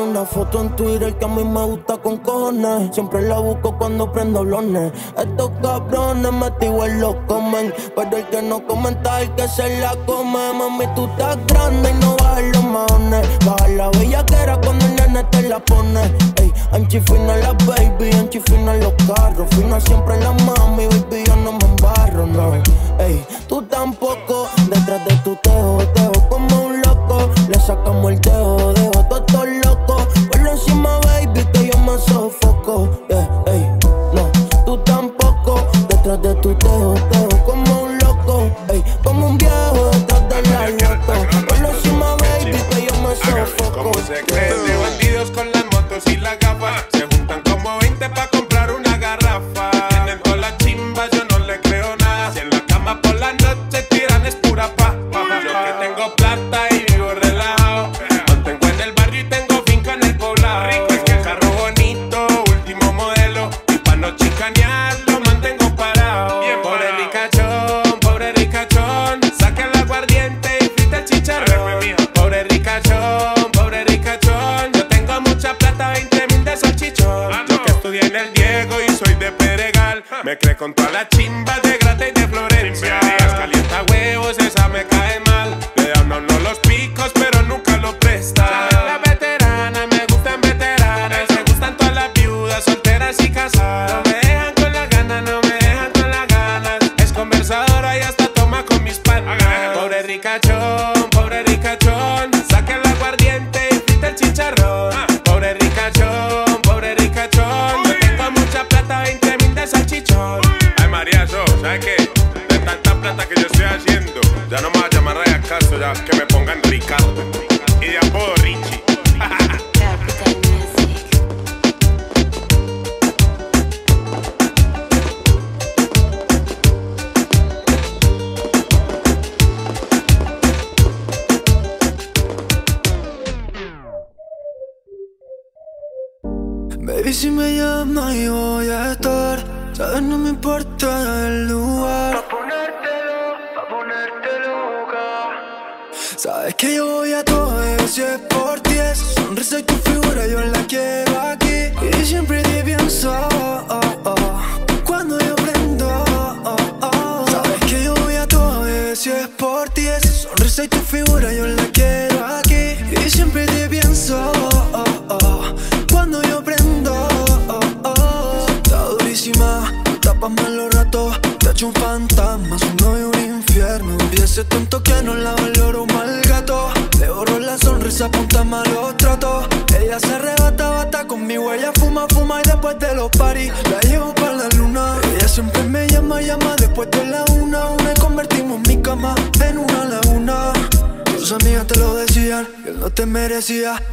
Una 0.00 0.24
foto 0.24 0.62
en 0.62 0.74
Twitter 0.76 1.14
que 1.18 1.26
a 1.26 1.28
mí 1.28 1.44
me 1.44 1.62
gusta 1.62 1.98
con 1.98 2.16
cojones. 2.18 2.94
Siempre 2.94 3.20
la 3.20 3.38
busco 3.38 3.76
cuando 3.76 4.10
prendo 4.10 4.42
blones. 4.44 4.92
Estos 5.16 5.50
cabrones 5.62 6.32
metidos 6.32 6.88
los 6.94 7.14
comen. 7.28 7.72
Pero 7.94 8.16
el 8.16 8.26
que 8.28 8.40
no 8.40 8.66
comenta 8.66 9.20
el 9.20 9.30
que 9.34 9.46
se 9.46 9.78
la 9.78 9.94
come. 10.06 10.52
Mami, 10.54 10.86
tú 10.94 11.04
estás 11.04 11.36
grande 11.46 11.90
y 11.90 11.94
no 12.02 12.16
bajas 12.16 12.42
los 12.54 12.64
maones. 12.64 13.28
Baja 13.44 13.68
la 13.68 13.90
bellaquera 13.90 14.58
cuando 14.62 14.86
el 14.86 14.96
nene 14.96 15.24
te 15.24 15.42
la 15.42 15.58
pone. 15.60 16.02
Ey, 16.36 16.52
anchi 16.72 16.98
fina 17.00 17.36
la 17.36 17.52
baby, 17.66 18.10
anchi 18.14 18.40
fina 18.40 18.74
los 18.76 18.94
carros. 19.06 19.48
Fina 19.50 19.78
siempre 19.80 20.18
la 20.20 20.32
mami, 20.32 20.86
baby, 20.86 21.24
yo 21.26 21.36
no 21.36 21.52
me 21.52 21.64
embarro, 21.66 22.26
no. 22.26 22.54
Ey, 22.98 23.24
tú 23.46 23.60
tampoco. 23.62 24.48
Detrás 24.70 25.04
de 25.04 25.14
tu 25.16 25.36
tejo, 25.36 25.78
tejo 25.94 26.28
como 26.30 26.62
un 26.66 26.80
loco. 26.80 27.28
Le 27.48 27.60
sacamos 27.60 28.12
el 28.12 28.20
tejo, 28.20 28.72
dejo 28.72 28.89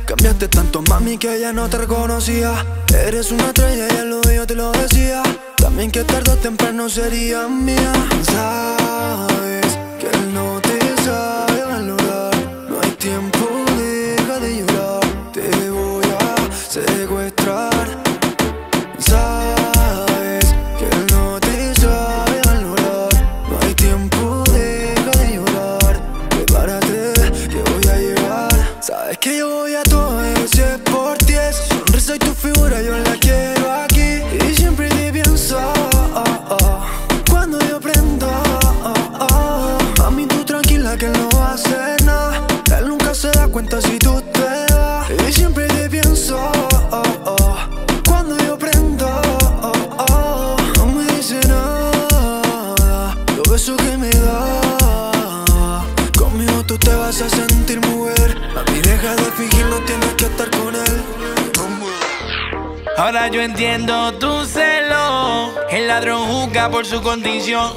Cambiaste 0.06 0.50
tanto, 0.50 0.82
mami, 0.90 1.18
que 1.18 1.34
ella 1.34 1.54
no 1.54 1.70
te 1.70 1.78
reconocía. 1.78 2.52
Eres 2.94 3.32
una 3.32 3.48
estrella, 3.48 3.88
ella 3.88 4.04
lo 4.04 4.22
yo 4.24 4.46
te 4.46 4.56
lo 4.56 4.74
decía. 4.74 5.24
También 5.56 5.90
que 5.90 6.04
tarde 6.04 6.32
o 6.32 6.36
temprano 6.36 6.90
sería 6.90 7.48
mía. 7.48 7.94
Sabes 8.24 9.78
que 10.00 10.08
él 10.08 10.34
no 10.34 10.60
te 10.60 10.87
entiendo 63.48 64.14
tu 64.16 64.46
celo. 64.46 65.54
El 65.70 65.88
ladrón 65.88 66.28
juzga 66.28 66.70
por 66.70 66.86
su 66.86 67.02
condición. 67.02 67.72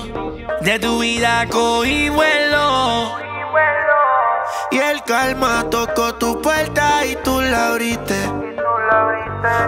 De 0.61 0.79
tu 0.79 0.99
vida 0.99 1.47
cogí 1.49 2.09
vuelo. 2.09 3.17
Y 4.73 4.79
el 4.79 5.03
calma 5.05 5.67
tocó 5.71 6.15
tu 6.15 6.41
puerta 6.43 7.05
y 7.07 7.17
tú 7.17 7.41
la 7.41 7.69
abriste. 7.69 8.19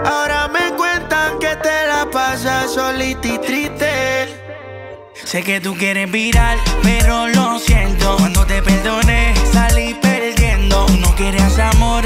Ahora 0.05 0.49
me 0.49 0.75
cuentan 0.75 1.39
que 1.39 1.55
te 1.55 1.87
la 1.87 2.07
pasas 2.11 2.73
solita 2.73 3.27
y 3.27 3.37
triste. 3.39 3.91
Sé 5.23 5.41
que 5.41 5.61
tú 5.61 5.73
quieres 5.75 6.11
virar, 6.11 6.57
pero 6.83 7.27
lo 7.27 7.59
siento. 7.59 8.17
Cuando 8.17 8.45
te 8.45 8.61
perdoné, 8.61 9.33
salí 9.51 9.93
perdiendo. 9.95 10.85
No 10.99 11.15
querías 11.15 11.57
amor 11.59 12.05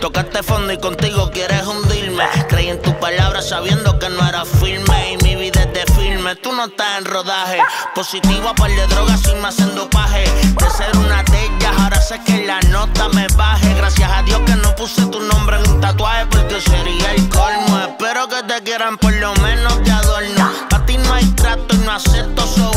Tocaste 0.00 0.42
fondo 0.42 0.72
y 0.72 0.78
contigo 0.78 1.30
quieres 1.30 1.66
hundirme. 1.66 2.24
Creí 2.48 2.68
en 2.68 2.80
tu 2.80 2.98
palabra 2.98 3.42
sabiendo 3.42 3.98
que 3.98 4.08
no 4.08 4.26
era 4.26 4.44
firme 4.44 5.12
y 5.12 5.16
mi 5.24 5.36
vida 5.36 5.62
es 5.62 5.72
de 5.72 5.92
filme. 5.94 6.36
Tú 6.36 6.52
no 6.52 6.66
estás 6.66 6.98
en 6.98 7.04
rodaje. 7.04 7.58
Positiva 7.94 8.54
par 8.54 8.70
de 8.70 8.86
drogas 8.86 9.20
sin 9.20 9.40
más 9.40 9.58
en 9.58 9.74
dopaje. 9.74 10.24
De 10.24 10.70
ser 10.70 10.96
una 10.96 11.22
de 11.24 11.44
ellas, 11.44 11.74
ahora 11.78 12.00
sé 12.00 12.20
que 12.24 12.44
la 12.46 12.60
nota 12.70 13.08
me 13.10 13.26
baje. 13.36 13.74
Gracias 13.74 14.10
a 14.10 14.22
Dios 14.22 14.40
que 14.46 14.54
no 14.56 14.74
puse 14.74 15.04
tu 15.06 15.20
nombre 15.20 15.58
en 15.58 15.70
un 15.70 15.80
tatuaje 15.80 16.26
porque 16.26 16.60
sería 16.60 17.12
el 17.12 17.28
colmo. 17.28 17.78
Espero 17.78 18.28
que 18.28 18.42
te 18.42 18.62
quieran 18.62 18.98
por 18.98 19.12
lo 19.14 19.34
menos 19.36 19.82
de 19.84 19.90
adorno. 19.92 20.52
A 20.72 20.86
ti 20.86 20.96
no 20.98 21.14
hay 21.14 21.26
trato 21.32 21.74
y 21.74 21.78
no 21.78 21.92
acepto 21.92 22.46
soborno. 22.46 22.71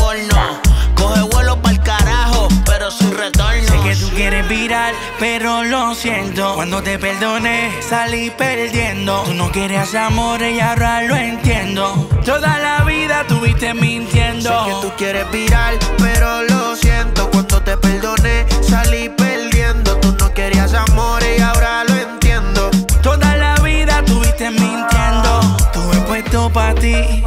Siento. 5.94 6.54
Cuando 6.54 6.82
te 6.82 6.98
perdoné, 6.98 7.70
salí 7.80 8.30
perdiendo. 8.30 9.22
Tú 9.22 9.34
no 9.34 9.50
querías 9.52 9.94
amor 9.94 10.42
y 10.42 10.60
ahora 10.60 11.02
lo 11.02 11.16
entiendo. 11.16 12.08
Toda 12.24 12.58
la 12.58 12.84
vida 12.84 13.24
tuviste 13.28 13.74
mintiendo. 13.74 14.64
Sé 14.64 14.70
que 14.70 14.76
tú 14.82 14.92
quieres 14.96 15.30
virar, 15.30 15.74
pero 15.98 16.42
lo 16.42 16.76
siento. 16.76 17.30
Cuando 17.30 17.62
te 17.62 17.76
perdoné, 17.76 18.46
salí 18.62 19.08
perdiendo. 19.08 19.96
Tú 19.98 20.14
no 20.18 20.32
querías 20.32 20.74
amor 20.74 21.22
y 21.22 21.40
ahora 21.40 21.84
lo 21.84 21.94
entiendo. 21.94 22.70
Toda 23.02 23.36
la 23.36 23.54
vida 23.56 24.02
tuviste 24.04 24.50
mintiendo. 24.50 25.56
Tuve 25.72 25.96
puesto 26.06 26.50
pa' 26.50 26.74
ti. 26.74 27.24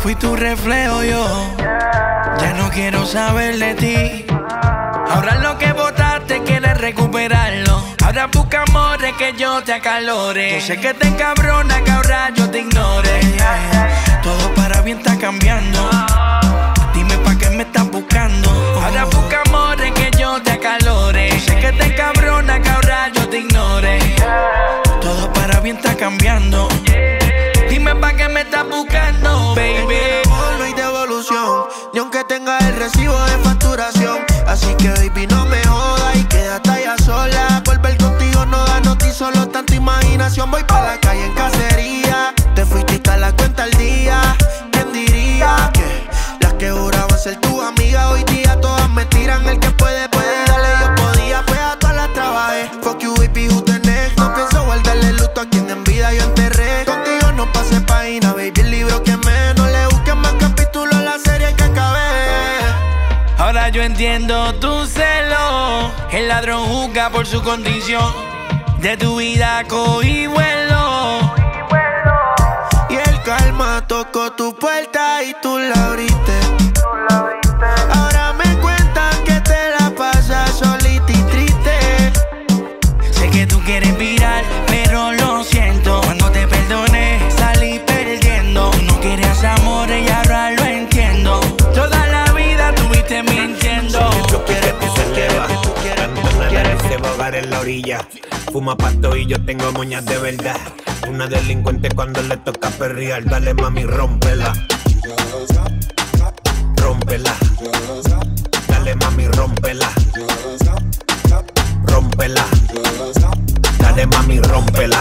Fui 0.00 0.14
tu 0.14 0.36
reflejo 0.36 1.02
yo. 1.02 1.54
Ya 2.40 2.52
no 2.54 2.70
quiero 2.70 3.04
saber 3.06 3.58
de 3.58 3.74
ti. 3.74 4.26
Ahora 5.10 5.36
lo 5.36 5.58
que 5.58 5.72
quieres 5.72 5.97
recuperarlo. 6.78 7.82
Ahora 8.04 8.26
busca 8.28 8.62
amores 8.62 9.12
que 9.18 9.34
yo 9.36 9.62
te 9.62 9.72
acalore. 9.74 10.60
Yo 10.60 10.66
sé 10.66 10.80
que 10.80 10.94
te 10.94 11.08
encabrona 11.08 11.82
que 11.82 11.90
ahora 11.90 12.30
yo 12.34 12.48
te 12.50 12.60
ignore. 12.60 13.20
Todo 14.22 14.54
para 14.54 14.80
bien 14.82 14.98
está 14.98 15.18
cambiando. 15.18 15.90
Dime 16.94 17.18
pa' 17.18 17.36
qué 17.36 17.50
me 17.50 17.64
estás 17.64 17.90
buscando. 17.90 18.48
Ahora 18.82 19.04
busca 19.04 19.42
amores 19.46 19.92
que 19.92 20.10
yo 20.18 20.40
te 20.42 20.52
acalore. 20.52 21.30
Yo 21.30 21.40
sé 21.40 21.56
que 21.56 21.72
te 21.72 21.84
encabrona 21.86 22.62
que 22.62 22.70
ahora 22.70 23.08
yo 23.12 23.28
te 23.28 23.38
ignore. 23.40 23.98
Todo 25.00 25.32
para 25.32 25.60
bien 25.60 25.76
está 25.76 25.94
cambiando. 25.96 26.68
Dime 27.68 27.94
pa' 27.96 28.12
qué 28.14 28.28
me 28.28 28.42
estás 28.42 28.68
buscando, 28.68 29.54
baby. 29.54 29.98
Hay 30.62 30.72
devolución, 30.74 31.66
ni 31.92 31.98
aunque 32.00 32.24
tenga 32.24 32.58
el 32.58 32.76
recibo 32.76 33.18
de 33.26 33.38
facturación. 33.38 34.18
Así 34.46 34.74
que, 34.74 34.88
baby, 34.90 35.26
no 35.26 35.44
me 35.46 35.62
jodas 35.64 35.97
voy 40.36 40.62
para 40.64 40.94
la 40.94 41.00
calle 41.00 41.24
en 41.24 41.34
cacería. 41.34 42.34
Te 42.54 42.64
fuiste 42.66 43.00
y 43.02 43.18
la 43.18 43.32
cuenta 43.32 43.64
al 43.64 43.70
día. 43.72 44.20
¿Quién 44.70 44.92
diría 44.92 45.70
que 45.72 46.06
las 46.40 46.52
que 46.54 46.70
juraban 46.70 47.18
ser 47.18 47.40
tu 47.40 47.60
amiga 47.62 48.10
hoy 48.10 48.22
día 48.24 48.60
todas 48.60 48.88
me 48.90 49.04
tiran 49.06 49.46
el 49.48 49.58
que 49.58 49.70
puede, 49.70 50.08
puede? 50.10 50.44
darle 50.46 50.68
yo 50.80 50.94
podía, 51.02 51.42
pues 51.46 51.58
a 51.58 51.78
todas 51.78 51.96
las 51.96 52.12
trabajé. 52.12 52.70
Fuck 52.82 52.98
you, 53.00 53.14
baby, 53.16 53.48
who 53.48 53.62
the? 53.62 53.78
No 54.18 54.34
pienso 54.34 54.64
guardarle 54.64 55.12
luto 55.14 55.40
a 55.40 55.46
quien 55.46 55.68
en 55.70 55.82
vida 55.84 56.12
yo 56.12 56.22
enterré. 56.22 56.84
Contigo 56.84 57.32
no 57.32 57.50
pasé 57.52 57.80
página, 57.80 58.32
baby, 58.32 58.52
el 58.56 58.70
libro 58.70 59.02
que 59.02 59.16
me 59.16 59.54
no 59.56 59.66
le 59.66 59.86
busquen 59.86 60.18
más 60.18 60.34
capítulos 60.34 60.94
a 60.94 61.02
la 61.02 61.18
serie 61.18 61.54
que 61.54 61.64
acabé. 61.64 61.98
Ahora 63.38 63.70
yo 63.70 63.82
entiendo 63.82 64.54
tu 64.56 64.86
celo. 64.86 65.90
El 66.10 66.28
ladrón 66.28 66.66
juzga 66.66 67.08
por 67.10 67.26
su 67.26 67.42
condición. 67.42 68.12
De 68.80 68.96
tu 68.96 69.16
vida 69.16 69.64
cogí 69.68 70.28
vuelo. 70.28 71.34
Y 72.88 72.94
el 72.94 73.22
calma 73.22 73.84
tocó 73.88 74.30
tu 74.32 74.54
puerta 74.54 75.20
y 75.24 75.34
tú 75.42 75.58
la 75.58 75.86
abriste. 75.86 76.38
Ahora 77.92 78.32
me 78.34 78.56
cuentan 78.58 79.24
que 79.24 79.40
te 79.40 79.58
la 79.78 79.90
pasas 79.96 80.50
solita 80.50 81.12
y 81.12 81.22
triste. 81.22 82.12
Sé 83.10 83.28
que 83.30 83.48
tú 83.48 83.60
quieres 83.64 83.98
virar, 83.98 84.44
pero 84.68 85.12
lo 85.12 85.42
siento. 85.42 86.00
Cuando 86.04 86.30
te 86.30 86.46
perdoné, 86.46 87.18
salí 87.36 87.80
perdiendo. 87.80 88.70
No 88.86 89.00
querías 89.00 89.42
amor 89.42 89.90
y 89.90 90.08
ahora 90.08 90.52
lo 90.52 90.64
entiendo. 90.64 91.40
Toda 91.74 92.06
la 92.06 92.32
vida 92.32 92.72
tuviste 92.76 93.24
mintiendo. 93.24 93.98
Tú 94.28 94.40
quieres 94.44 94.72
que 94.74 94.86
se 94.86 95.36
va 95.36 96.27
a 97.08 97.10
ahogar 97.10 97.34
en 97.34 97.50
la 97.50 97.60
orilla. 97.60 98.06
Fuma 98.52 98.76
pasto 98.76 99.16
y 99.16 99.26
yo 99.26 99.42
tengo 99.44 99.72
moñas 99.72 100.04
de 100.04 100.18
verdad. 100.18 100.56
Una 101.08 101.26
delincuente 101.26 101.88
cuando 101.94 102.22
le 102.22 102.36
toca 102.38 102.70
perrear, 102.70 103.24
dale 103.24 103.54
mami, 103.54 103.84
rómpela. 103.84 104.52
Rómpela. 106.76 107.34
Dale 108.68 108.94
mami, 108.96 109.26
rómpela. 109.28 109.88
Rómpela. 111.84 112.44
Dale 113.78 114.06
mami, 114.06 114.40
rómpela. 114.40 115.00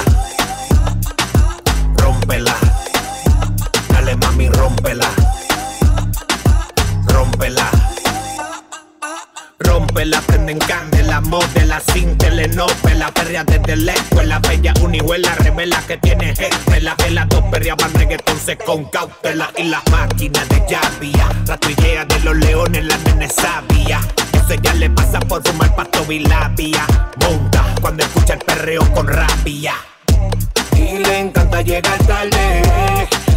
Rómpela. 1.98 2.56
Dale 3.90 4.16
mami, 4.16 4.50
rómpela. 4.50 5.10
Rómpela. 7.08 7.87
Rómpela, 9.68 10.22
prenden 10.22 10.58
candela, 10.60 11.22
modela, 11.22 11.80
sin 11.94 12.18
telenovela, 12.18 13.12
perrea 13.12 13.44
desde 13.44 13.76
la 13.76 13.94
escuela, 13.94 14.40
bella 14.40 14.74
unihuela, 14.82 15.36
revela 15.36 15.80
que 15.86 15.98
tiene 15.98 16.36
gente, 16.36 16.82
la 16.82 16.96
que 16.96 17.12
las 17.12 17.30
dos 17.30 17.44
perreaban 17.52 17.92
se 18.48 18.58
con 18.58 18.86
cautela 18.86 19.52
y 19.58 19.64
las 19.64 19.84
máquinas 19.92 20.48
de 20.48 20.64
llavia, 20.70 21.30
la 21.48 21.58
tuillea 21.58 22.06
de 22.06 22.20
los 22.22 22.34
leones, 22.38 22.86
la 22.86 22.98
nene 23.00 23.28
sabia, 23.28 24.00
eso 24.34 24.54
ya 24.62 24.74
le 24.76 24.90
pasa 24.90 25.20
por 25.20 25.46
fumar 25.46 25.76
pasto 25.76 26.06
bilabia, 26.06 26.88
monta 27.20 27.76
cuando 27.82 28.04
escucha 28.06 28.36
el 28.36 28.40
perreo 28.40 28.90
con 28.94 29.06
rabia. 29.06 29.74
Y 30.78 31.00
le 31.00 31.20
encanta 31.20 31.62
llegar 31.62 31.98
tarde. 32.06 32.62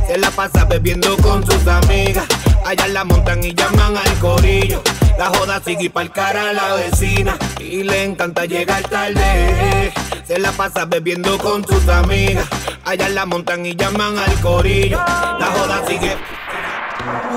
Se 0.07 0.19
la 0.19 0.31
pasa 0.31 0.65
bebiendo 0.65 1.17
con 1.19 1.45
sus 1.45 1.67
amigas. 1.67 2.27
Allá 2.65 2.87
la 2.89 3.05
montan 3.05 3.43
y 3.43 3.55
llaman 3.55 3.97
al 3.97 4.19
corillo. 4.19 4.83
La 5.19 5.27
joda 5.27 5.61
sigue 5.65 5.91
pa'l 5.91 6.13
cara 6.13 6.51
a 6.51 6.53
la 6.53 6.75
vecina. 6.75 7.37
Y 7.59 7.83
le 7.83 8.05
encanta 8.05 8.45
llegar 8.45 8.83
tarde. 8.83 9.93
Se 10.27 10.39
la 10.39 10.53
pasa 10.53 10.85
bebiendo 10.85 11.39
con 11.39 11.67
sus 11.67 11.89
amigas. 11.89 12.47
Allá 12.85 13.09
la 13.09 13.27
montan 13.27 13.65
y 13.67 13.75
llaman 13.75 14.19
al 14.19 14.41
corillo. 14.41 14.99
La 14.99 15.47
joda 15.47 15.87
sigue. 15.87 16.17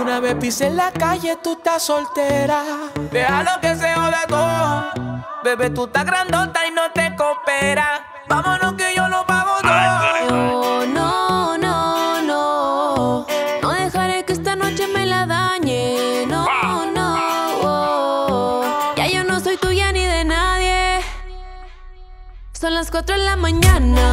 Una 0.02 0.20
vez 0.20 0.36
pisé 0.36 0.68
en 0.68 0.78
la 0.78 0.92
calle, 0.92 1.38
tú 1.44 1.54
estás 1.54 1.84
soltera. 1.84 2.64
Déjalo 3.12 3.52
que 3.62 3.76
se 3.76 3.94
joda 3.94 4.26
todo. 4.28 5.24
Bebé, 5.44 5.70
tú 5.70 5.86
estás 5.86 6.06
grandota 6.06 6.68
y 6.68 6.72
no 6.72 6.92
te 6.94 7.16
coopera. 7.16 8.13
Vámonos 8.28 8.74
que 8.74 8.94
yo 8.96 9.08
lo 9.10 9.26
pago 9.26 9.52
todo. 9.62 10.30
Yo 10.30 10.86
no, 10.88 11.58
no, 11.58 12.22
no. 12.22 13.26
No 13.62 13.72
dejaré 13.74 14.24
que 14.26 14.34
esta 14.34 14.56
noche 14.56 14.88
me 14.88 15.06
la 15.06 15.26
dañe. 15.26 16.26
No, 16.28 16.46
no. 16.86 17.18
oh. 17.64 18.94
Ya 18.96 19.08
yo 19.08 19.24
no 19.24 19.40
soy 19.40 19.58
tuya 19.58 19.92
ni 19.92 20.06
de 20.06 20.24
nadie. 20.26 21.02
Son 22.54 22.74
las 22.74 22.90
4 22.92 23.18
de 23.18 23.24
la 23.24 23.36
mañana. 23.36 24.12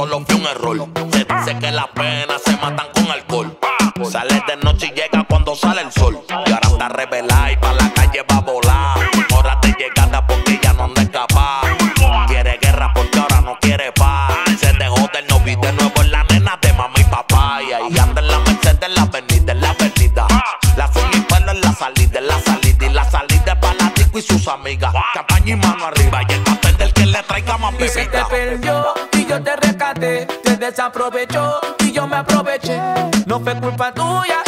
Solo 0.00 0.24
fui 0.26 0.40
un 0.40 0.46
error. 0.46 0.88
Se 1.12 1.24
dice 1.24 1.58
que 1.58 1.70
las 1.70 1.88
penas 1.88 2.40
se 2.42 2.56
matan 2.56 2.86
con 2.94 3.10
alcohol. 3.10 3.58
Sales 4.10 4.42
de 4.46 4.56
noche 4.56 4.86
y 4.86 4.98
llega 4.98 5.26
cuando 5.28 5.54
sale 5.54 5.82
el 5.82 5.92
sol. 5.92 6.19
Te 30.00 30.26
desaprovechó 30.58 31.60
y 31.80 31.92
yo 31.92 32.06
me 32.06 32.16
aproveché. 32.16 32.80
No 33.26 33.38
fue 33.40 33.54
culpa 33.60 33.92
tuya, 33.92 34.39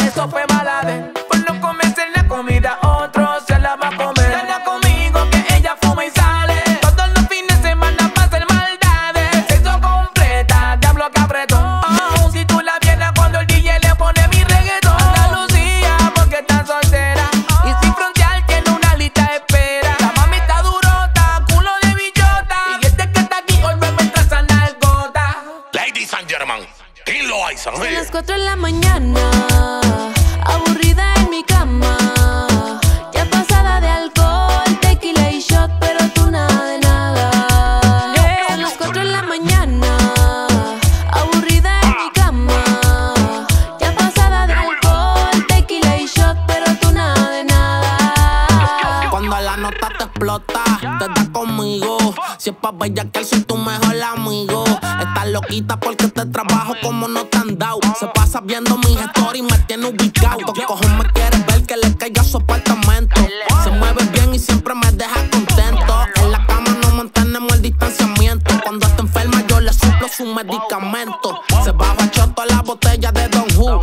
pasa 58.33 58.45
viendo 58.45 58.77
mis 58.79 58.99
stories 58.99 59.43
y 59.43 59.43
me 59.43 59.57
tiene 59.59 59.85
ubicado. 59.87 60.53
¿Qué 60.53 60.63
cojones 60.63 60.97
me 60.97 61.11
quieres 61.11 61.45
ver 61.45 61.63
que 61.65 61.77
le 61.77 61.95
caiga 61.95 62.23
su 62.23 62.37
apartamento? 62.37 63.21
Se 63.63 63.69
mueve 63.69 64.03
bien 64.05 64.33
y 64.33 64.39
siempre 64.39 64.73
me 64.73 64.91
deja 64.91 65.29
contento. 65.29 65.93
En 66.15 66.31
la 66.31 66.45
cama 66.47 66.71
no 66.81 66.89
mantenemos 66.95 67.53
el 67.53 67.61
distanciamiento. 67.61 68.51
Cuando 68.63 68.87
está 68.87 69.01
enferma 69.01 69.43
yo 69.47 69.59
le 69.59 69.71
suplo 69.71 70.07
su 70.07 70.25
medicamento. 70.25 71.41
Se 71.63 71.71
baja 71.71 72.09
choto 72.11 72.41
a 72.41 72.45
la 72.47 72.61
botella 72.61 73.11
de 73.11 73.27
Don 73.29 73.45
Who. 73.55 73.79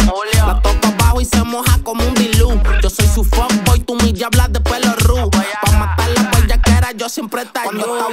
La 0.47 0.61
toca 0.63 0.89
abajo 0.89 1.21
y 1.21 1.25
se 1.25 1.43
moja 1.45 1.79
como 1.85 2.05
un 2.05 2.15
dilú. 2.15 2.61
Yo 2.83 2.91
soy 2.91 3.07
su 3.07 3.23
fuckboy, 3.23 3.81
tú 3.81 3.95
mi 3.97 4.13
diabla 4.13 4.49
de 4.49 4.61
pelo 4.61 4.95
ru. 4.97 5.31
Pa' 5.31 5.73
matar 5.73 6.09
la 6.11 6.23
bellaquera 6.23 6.93
yo 6.93 7.09
siempre 7.09 7.45
te 7.45 7.61
ayudo. 7.61 7.87
Cuando 7.87 7.97
está 7.99 8.09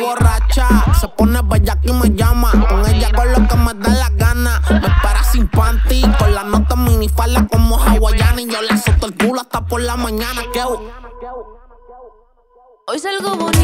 Hoy 13.19 13.23
salgo 13.23 13.56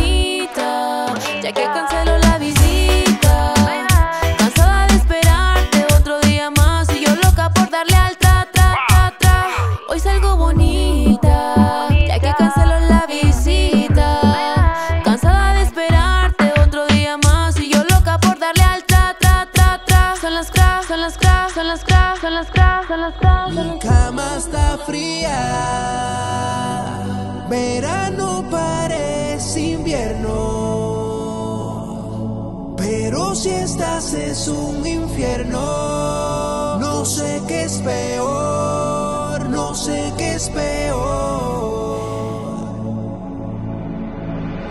es 34.12 34.48
un 34.50 34.86
infierno. 34.86 36.78
No 36.80 37.06
sé 37.06 37.42
qué 37.48 37.64
es 37.64 37.78
peor, 37.78 39.50
no 39.50 39.74
sé 39.74 40.14
qué 40.18 40.34
es 40.36 40.50
peor. 40.50 41.04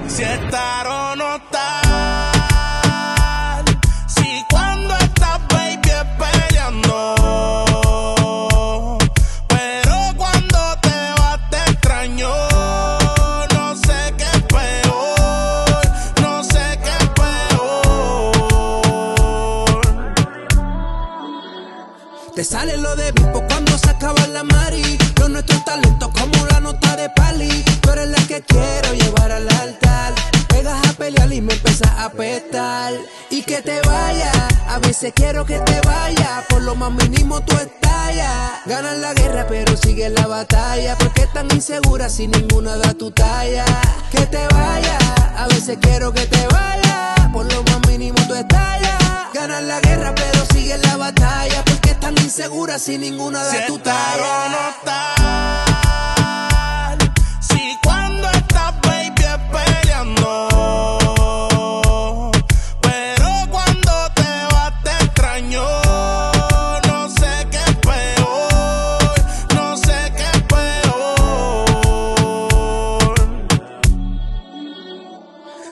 Si 0.06 0.22
estar 0.22 0.86
o 0.86 1.16
no 1.16 1.34
que 28.32 28.40
quiero 28.44 28.94
llevar 28.94 29.30
al 29.30 29.46
altar. 29.60 30.14
Pegas 30.48 30.88
a 30.88 30.92
pelear 30.94 31.30
y 31.30 31.42
me 31.42 31.52
empiezas 31.52 31.90
a 31.98 32.08
petar. 32.10 32.94
Y 33.28 33.42
que 33.42 33.60
te 33.60 33.78
vaya, 33.82 34.32
a 34.68 34.78
veces 34.78 35.12
quiero 35.14 35.44
que 35.44 35.58
te 35.58 35.80
vaya. 35.82 36.42
Por 36.48 36.62
lo 36.62 36.74
más 36.74 36.92
mínimo 36.92 37.42
tú 37.42 37.54
estallas. 37.56 38.64
Ganas 38.64 38.96
la 38.98 39.12
guerra 39.12 39.46
pero 39.46 39.76
sigue 39.76 40.08
la 40.08 40.26
batalla. 40.26 40.96
Porque 40.96 41.26
tan 41.26 41.50
insegura 41.50 42.08
si 42.08 42.26
ninguna 42.26 42.76
da 42.76 42.94
tu 42.94 43.10
talla. 43.10 43.66
Que 44.10 44.24
te 44.24 44.46
vaya, 44.48 44.96
a 45.36 45.46
veces 45.48 45.76
quiero 45.82 46.12
que 46.14 46.26
te 46.26 46.46
vaya. 46.46 47.14
Por 47.34 47.52
lo 47.52 47.62
más 47.64 47.86
mínimo 47.86 48.16
tú 48.26 48.34
estallas. 48.34 48.98
Ganas 49.34 49.62
la 49.62 49.78
guerra 49.80 50.14
pero 50.14 50.46
sigue 50.54 50.78
la 50.78 50.96
batalla. 50.96 51.62
Porque 51.66 51.94
tan 51.96 52.16
insegura 52.16 52.78
si 52.78 52.96
ninguna 52.96 53.44
da 53.44 53.50
Si 53.52 53.66
tu 53.66 53.78
talla. 53.78 54.48
no 54.48 54.70
estar. 54.70 55.81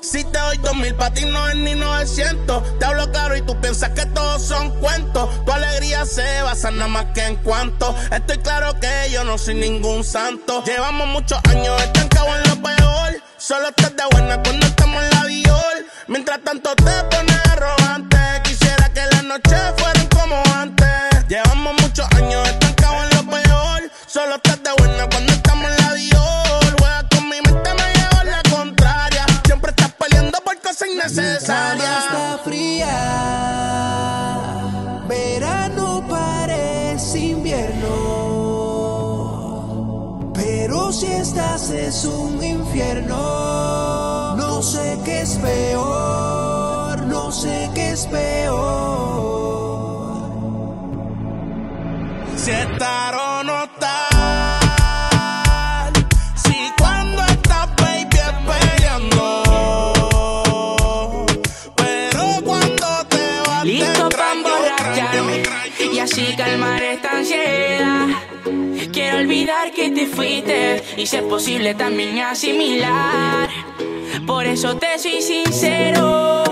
Si 0.02 0.24
te 0.24 0.38
doy 0.38 0.56
dos 0.58 0.74
mil 0.76 0.94
pa' 0.94 1.10
ti 1.10 1.24
no 1.24 1.48
es 1.48 1.56
ni 1.56 1.74
900 1.74 2.78
Te 2.78 2.84
hablo 2.84 3.10
claro 3.12 3.36
y 3.36 3.42
tú 3.42 3.54
piensas 3.60 3.90
que 3.90 4.06
todos 4.06 4.42
son 4.42 4.70
cuentos. 4.80 5.28
Tu 5.44 5.52
alegría 5.52 6.04
se 6.04 6.42
basa 6.42 6.70
nada 6.70 6.88
más 6.88 7.06
que 7.14 7.24
en 7.24 7.36
cuanto 7.36 7.94
Estoy 8.10 8.38
claro 8.38 8.74
que 8.80 9.10
yo 9.12 9.22
no 9.24 9.38
soy 9.38 9.54
ningún 9.54 10.02
santo. 10.02 10.64
Llevamos 10.64 11.06
muchos 11.08 11.38
años 11.48 11.80
estancados 11.82 12.30
en 12.36 12.50
lo 12.50 12.62
peor 12.62 13.22
Solo 13.50 13.66
estás 13.66 13.96
de 13.96 14.04
buena 14.12 14.40
cuando 14.44 14.64
estamos 14.64 15.02
en 15.02 15.10
la 15.10 15.24
viol. 15.24 15.86
Mientras 16.06 16.38
tanto 16.44 16.72
te 16.76 16.84
pones 17.10 17.40
arrogante. 17.50 18.16
Quisiera 18.44 18.88
que 18.90 19.00
las 19.10 19.24
noches 19.24 19.60
fueran 19.76 20.06
como 20.06 20.40
antes. 20.54 21.26
Llevamos 21.26 21.74
muchos 21.82 22.06
años 22.14 22.48
estancados 22.48 23.10
en 23.10 23.16
lo 23.16 23.28
peor. 23.28 23.90
Solo 24.06 24.36
estás 24.36 24.62
de 24.62 24.70
buena 24.78 25.04
cuando 25.10 25.32
estamos 25.32 25.68
en 25.68 25.76
la 25.84 25.92
viol. 25.94 26.76
Juega 26.78 27.08
con 27.08 27.28
mi 27.28 27.40
mente, 27.40 27.74
me 27.74 27.92
lleva 27.92 28.22
la 28.22 28.42
contraria. 28.48 29.26
Siempre 29.44 29.70
estás 29.72 29.92
peleando 29.94 30.38
por 30.44 30.56
cosas 30.60 30.78
cama 30.78 30.92
innecesarias 30.92 32.04
está 32.04 32.38
fría. 32.44 33.39
Si 41.00 41.06
estás 41.06 41.70
es 41.70 42.04
un 42.04 42.44
infierno. 42.44 44.36
No 44.36 44.60
sé 44.62 44.98
qué 45.02 45.22
es 45.22 45.36
peor. 45.36 47.00
No 47.06 47.32
sé 47.32 47.70
qué 47.74 47.92
es 47.92 48.06
peor. 48.06 48.60
Si 52.36 52.50
estar 52.50 53.14
o 53.14 53.42
no 53.44 53.64
estar. 53.64 53.90
Si 56.34 56.70
cuando 56.78 57.22
estás, 57.22 57.68
baby, 57.76 58.18
es 58.26 58.34
peleando. 58.50 59.24
Pero 61.76 62.24
cuando 62.44 62.86
te 63.08 63.24
vas, 63.46 63.64
Listo 63.64 64.08
te 64.08 64.16
pa' 64.16 64.32
extraño. 64.32 64.36
emborracharme 64.36 65.42
y 65.94 65.98
así 65.98 66.36
calmar 66.36 66.82
esta 66.82 67.10
ansiedad. 67.12 68.06
Quiero 68.92 69.18
olvidar 69.18 69.72
que 69.72 69.90
te 69.90 70.06
fuiste 70.06 70.82
y 70.96 71.06
si 71.06 71.16
es 71.16 71.22
posible 71.22 71.74
también 71.74 72.18
asimilar. 72.20 73.48
Por 74.26 74.46
eso 74.46 74.76
te 74.76 74.98
soy 74.98 75.20
sincero, 75.22 76.44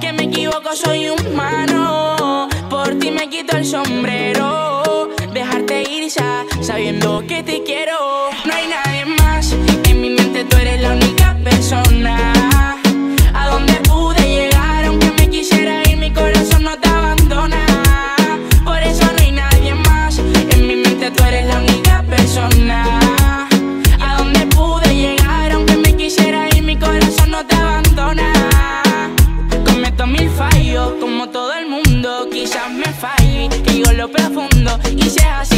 que 0.00 0.12
me 0.12 0.24
equivoco, 0.24 0.74
soy 0.74 1.08
humano. 1.08 2.48
Por 2.70 2.98
ti 2.98 3.10
me 3.10 3.28
quito 3.28 3.56
el 3.56 3.64
sombrero, 3.64 5.10
dejarte 5.32 5.82
ir 5.90 6.08
ya, 6.08 6.44
sabiendo 6.60 7.24
que 7.26 7.42
te 7.42 7.62
quiero. 7.62 8.30
No 8.44 8.52
hay 8.52 8.68
nadie 8.68 9.04
más, 9.22 9.52
en 9.52 10.00
mi 10.00 10.10
mente 10.10 10.44
tú 10.44 10.56
eres 10.56 10.80
la 10.80 10.92
única 10.92 11.36
persona. 11.42 12.78
A 13.34 13.48
donde 13.48 13.85
profundo. 34.78 35.04
Y 35.04 35.10
si 35.10 35.55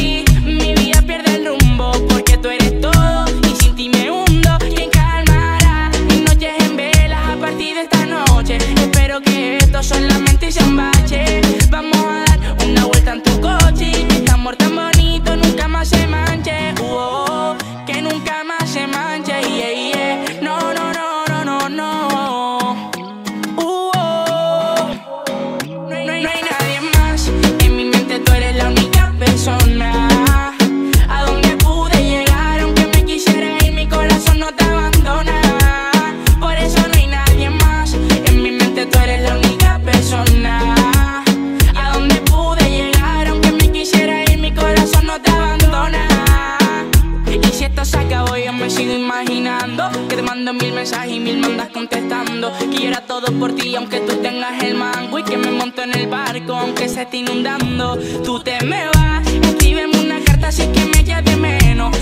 contestando 52.48 52.70
Que 52.70 52.82
yo 52.82 52.88
era 52.88 53.00
todo 53.02 53.32
por 53.38 53.54
ti, 53.54 53.74
aunque 53.76 54.00
tú 54.00 54.16
tengas 54.16 54.62
el 54.62 54.74
mango 54.74 55.18
Y 55.18 55.22
que 55.22 55.36
me 55.36 55.50
monto 55.50 55.82
en 55.82 55.94
el 55.94 56.06
barco, 56.06 56.54
aunque 56.54 56.88
se 56.88 57.02
esté 57.02 57.18
inundando 57.18 57.98
Tú 58.24 58.40
te 58.40 58.60
me 58.64 58.86
vas, 58.88 59.26
escríbeme 59.26 60.00
una 60.00 60.20
carta 60.22 60.52
si 60.52 60.62
es 60.62 60.68
que 60.68 60.84
me 60.84 61.00
eches 61.00 61.24
de 61.24 61.36
menos 61.36 61.96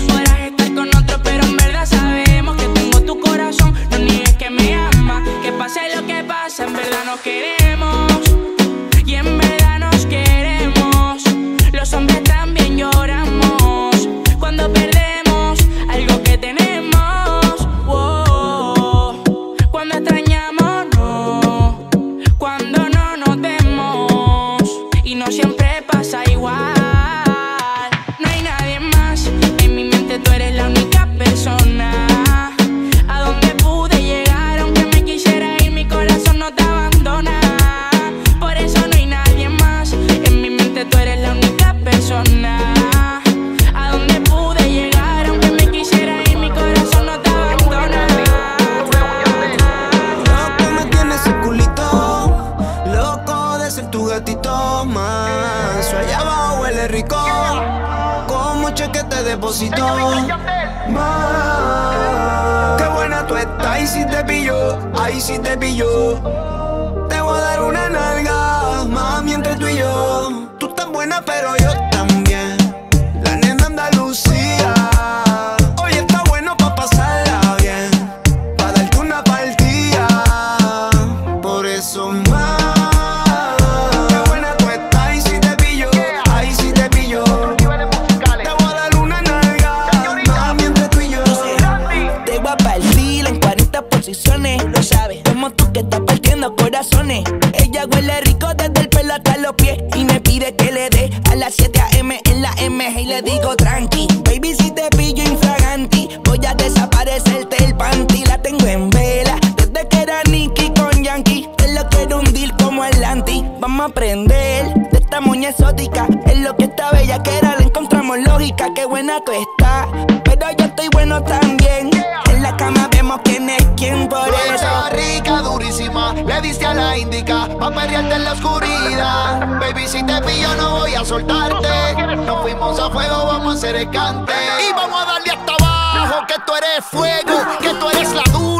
aprender 113.87 114.73
de 114.91 114.97
esta 114.97 115.21
moña 115.21 115.49
exótica. 115.49 116.07
Es 116.25 116.39
lo 116.39 116.55
que 116.55 116.65
está 116.65 116.91
bella 116.91 117.21
que 117.23 117.37
era. 117.37 117.55
Le 117.55 117.65
encontramos 117.65 118.19
lógica. 118.19 118.67
Qué 118.75 118.85
buena 118.85 119.19
tú 119.25 119.31
estás. 119.31 119.87
Pero 120.23 120.47
yo 120.57 120.65
estoy 120.65 120.87
bueno 120.91 121.21
también. 121.23 121.89
En 122.29 122.43
la 122.43 122.55
cama 122.57 122.87
vemos 122.91 123.19
quién 123.23 123.49
es 123.49 123.65
quién 123.75 124.07
por 124.07 124.25
Tú 124.25 124.35
eso. 124.53 124.89
rica, 124.91 125.41
durísima, 125.41 126.13
le 126.13 126.41
diste 126.41 126.65
a 126.65 126.73
la 126.73 126.97
indica, 126.97 127.47
pa' 127.59 127.71
perrearte 127.71 128.15
en 128.15 128.23
la 128.25 128.33
oscuridad. 128.33 129.59
Baby, 129.59 129.87
si 129.87 130.03
te 130.03 130.21
pillo 130.21 130.53
no 130.55 130.79
voy 130.79 130.93
a 130.93 131.03
soltarte. 131.03 132.05
Nos 132.25 132.41
fuimos 132.41 132.79
a 132.79 132.89
fuego, 132.91 133.25
vamos 133.25 133.55
a 133.55 133.57
hacer 133.57 133.75
el 133.75 133.89
cante. 133.89 134.33
Y 134.69 134.73
vamos 134.73 135.01
a 135.01 135.05
darle 135.05 135.31
hasta 135.31 135.53
abajo, 135.53 136.25
que 136.27 136.35
tú 136.45 136.53
eres 136.55 136.85
fuego, 136.85 137.39
que 137.59 137.69
tú 137.73 137.89
eres 137.89 138.13
la 138.13 138.23
dura, 138.31 138.56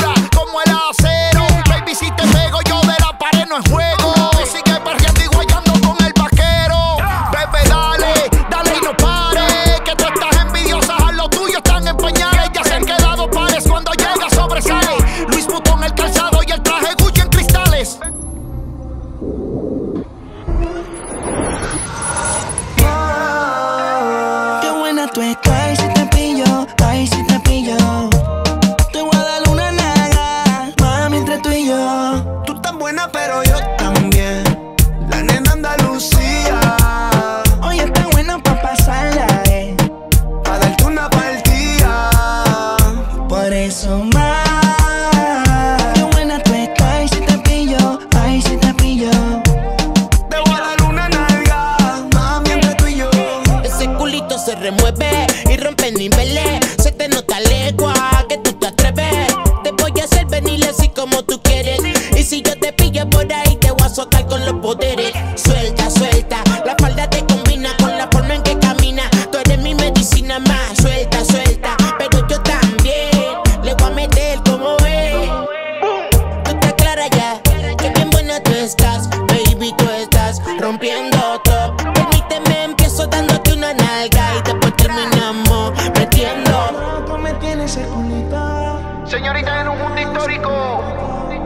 Señorita, 89.28 89.60
en 89.60 89.68
un 89.68 89.78
mundo 89.78 90.00
histórico, 90.00 90.50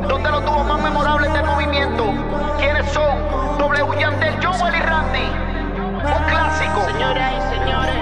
donde 0.08 0.30
los 0.30 0.46
dúos 0.46 0.68
más 0.68 0.80
memorables 0.84 1.34
del 1.34 1.44
movimiento, 1.46 2.14
¿quiénes 2.60 2.86
son? 2.92 3.18
W 3.58 4.00
Yandel, 4.00 4.36
Joel 4.46 4.76
y 4.76 4.80
Randy. 4.82 5.28
Un 5.98 6.24
clásico. 6.30 6.80
Señoras 6.86 7.34
y 7.34 7.42
señores. 7.58 7.96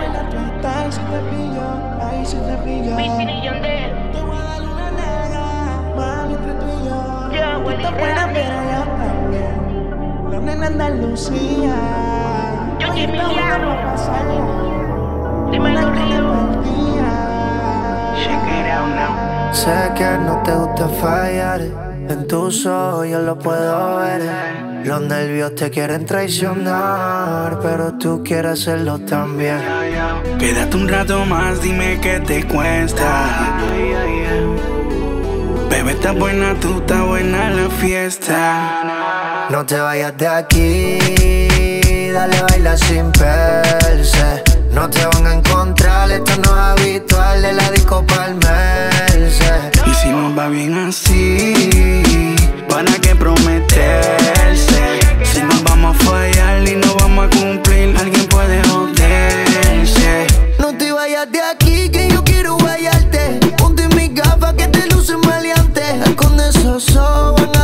Wisin 2.97 3.29
y 3.29 3.41
Yandel. 3.41 4.11
Te 4.11 4.21
voy 4.21 4.35
a 4.37 4.43
dar 4.43 4.61
una 4.63 4.91
naga, 4.91 5.45
mami, 5.95 6.33
entre 6.33 6.53
tú 6.55 6.65
y 6.67 6.89
Randy. 6.89 7.63
pero 7.63 7.79
yo 8.03 8.15
también. 8.15 8.51
La 10.29 10.39
nena 10.41 10.67
Andalucía. 10.67 11.75
Yo, 12.79 12.89
Hoy 12.89 12.97
Jimmy 12.99 13.13
está 13.13 13.27
buena 13.29 13.57
Llano. 13.57 13.69
pa' 13.69 13.91
pasarla. 13.91 14.43
Dímelo, 15.51 15.79
Una 15.79 15.91
Río. 15.91 16.27
partida. 16.33 17.15
Sé 19.51 19.91
que 19.95 20.17
no 20.25 20.41
te 20.43 20.51
gusta 20.51 20.87
fallar. 21.01 21.61
En 21.61 22.27
tus 22.27 22.65
ojos 22.65 23.07
yo 23.07 23.19
lo 23.19 23.37
puedo 23.37 23.97
ver. 23.97 24.21
Los 24.83 25.01
nervios 25.01 25.55
te 25.55 25.69
quieren 25.69 26.05
traicionar, 26.05 27.59
pero 27.61 27.93
tú 27.97 28.23
quieres 28.23 28.61
hacerlo 28.61 28.99
también. 28.99 29.59
Quédate 30.39 30.77
un 30.77 30.87
rato 30.87 31.25
más, 31.25 31.61
dime 31.61 31.99
qué 32.01 32.19
te 32.19 32.47
cuesta. 32.47 33.57
Bebé, 35.69 35.91
está 35.91 36.11
buena, 36.13 36.55
tú 36.59 36.79
está 36.79 37.03
buena 37.03 37.49
la 37.49 37.69
fiesta. 37.69 39.47
No 39.49 39.65
te 39.65 39.79
vayas 39.79 40.17
de 40.17 40.27
aquí, 40.27 42.11
dale 42.11 42.41
baila 42.41 42.77
sin 42.77 43.11
perse. 43.11 44.48
No 44.79 44.89
te 44.89 45.05
van 45.05 45.27
a 45.27 45.33
encontrar, 45.33 46.09
esto 46.09 46.31
no 46.37 46.55
es 46.55 46.81
habitual 46.81 47.41
de 47.41 47.51
la 47.51 47.69
disco 47.71 48.01
palmerse. 48.05 49.71
Y 49.85 49.93
si 49.93 50.07
nos 50.07 50.39
va 50.39 50.47
bien 50.47 50.73
así, 50.73 52.33
¿para 52.69 52.93
qué 53.01 53.13
prometerse? 53.13 54.99
Si 55.33 55.41
nos 55.41 55.61
vamos 55.65 55.97
a 55.97 56.03
fallar 56.05 56.65
y 56.65 56.77
no 56.77 56.95
vamos 56.95 57.25
a 57.25 57.29
cumplir, 57.37 57.93
alguien 57.99 58.25
puede 58.27 58.63
joderse. 58.69 60.27
No 60.59 60.73
te 60.77 60.93
vayas 60.93 61.29
de 61.29 61.41
aquí, 61.41 61.89
que 61.89 62.07
yo 62.07 62.23
quiero 62.23 62.55
guayarte. 62.55 63.37
Ponte 63.57 63.85
mis 63.89 64.15
gafas 64.15 64.53
que 64.53 64.69
te 64.69 64.87
lucen 64.95 65.19
maleantes. 65.27 66.15
Con 66.15 66.39
esos 66.39 66.95
ojos 66.95 67.58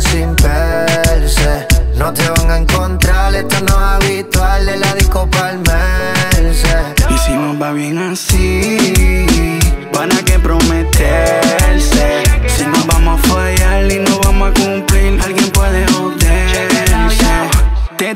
sin 0.00 0.34
perse. 0.36 1.66
No 1.96 2.12
te 2.12 2.28
van 2.30 2.50
a 2.50 2.56
encontrar, 2.58 3.34
esto 3.34 3.56
no 3.60 3.74
es 3.74 4.04
habitual 4.04 4.66
de 4.66 4.76
la 4.76 4.94
disco 4.94 5.28
palmerse. 5.30 6.76
Y 7.10 7.18
si 7.18 7.32
nos 7.32 7.60
va 7.60 7.72
bien 7.72 7.98
así, 7.98 9.58
¿para 9.92 10.16
qué 10.24 10.38
prometerse? 10.38 12.22
Si 12.46 12.64
nos 12.64 12.86
vamos 12.86 13.18
a 13.18 13.28
fallar 13.28 13.90
y 13.90 13.98
no 13.98 14.20
vamos 14.20 14.50
a 14.50 14.60
cumplir, 14.60 14.97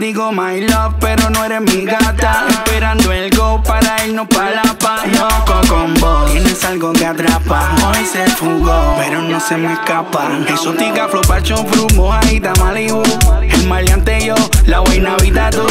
digo 0.02 0.32
my 0.32 0.60
love, 0.62 0.94
pero 0.98 1.30
no 1.30 1.44
eres 1.44 1.60
mi 1.60 1.84
gata. 1.84 2.46
Esperando 2.48 3.12
el 3.12 3.30
go 3.36 3.62
para 3.62 4.04
irnos 4.04 4.26
pa' 4.26 4.50
la 4.50 4.74
pa. 4.76 5.06
Loco 5.06 5.60
con 5.68 5.94
vos, 6.00 6.32
tienes 6.32 6.64
algo 6.64 6.92
que 6.92 7.06
atrapa. 7.06 7.70
Hoy 7.86 8.04
se 8.04 8.26
fugó, 8.30 8.96
pero 8.98 9.22
no 9.22 9.38
se 9.38 9.56
me 9.56 9.72
escapa. 9.72 10.28
Exótica, 10.48 11.06
flow, 11.06 11.22
pacho, 11.22 11.56
fru, 11.66 11.86
mojadita, 11.94 12.52
Malibu. 12.58 13.02
El 13.48 13.68
maleante 13.68 14.26
yo, 14.26 14.34
la 14.66 14.80
buena 14.80 15.16
vida 15.18 15.50
tú. 15.50 15.66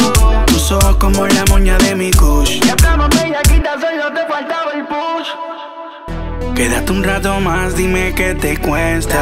Tus 0.46 0.72
ojos 0.72 0.96
como 0.96 1.26
la 1.26 1.44
moña 1.50 1.76
de 1.76 1.94
mi 1.94 2.10
kush. 2.10 2.60
Ya 2.60 2.72
estamos 2.72 3.10
bellaquita, 3.10 3.74
solo 3.78 4.14
te 4.14 4.26
faltaba 4.26 4.72
el 4.72 4.86
push. 4.86 6.54
Quédate 6.54 6.90
un 6.90 7.04
rato 7.04 7.38
más, 7.40 7.76
dime 7.76 8.14
qué 8.14 8.34
te 8.34 8.56
cuesta. 8.56 9.20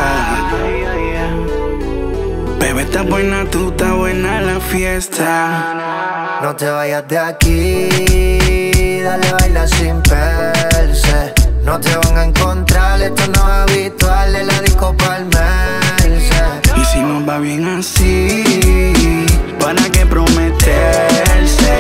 Bebé, 2.61 2.83
está 2.83 3.03
buena, 3.03 3.47
tú 3.51 3.71
está 3.71 3.95
buena 3.95 4.43
la 4.43 4.61
fiesta. 4.61 6.39
No 6.43 6.55
te 6.55 6.69
vayas 6.69 7.09
de 7.09 7.19
aquí, 7.19 9.01
dale 9.03 9.33
baila 9.33 9.67
sin 9.67 10.03
perse. 10.03 11.33
No 11.65 11.81
te 11.81 11.97
van 11.97 12.19
a 12.19 12.25
encontrar, 12.25 13.01
esto 13.01 13.23
no 13.29 13.49
es 13.49 13.73
habitual, 13.73 14.37
en 14.37 14.47
la 14.47 14.61
disco 14.61 14.95
palmerse. 14.95 16.43
Y 16.77 16.85
si 16.85 17.01
nos 17.01 17.27
va 17.27 17.39
bien 17.39 17.67
así, 17.67 18.45
¿para 19.59 19.83
qué 19.91 20.05
prometerse? 20.05 21.73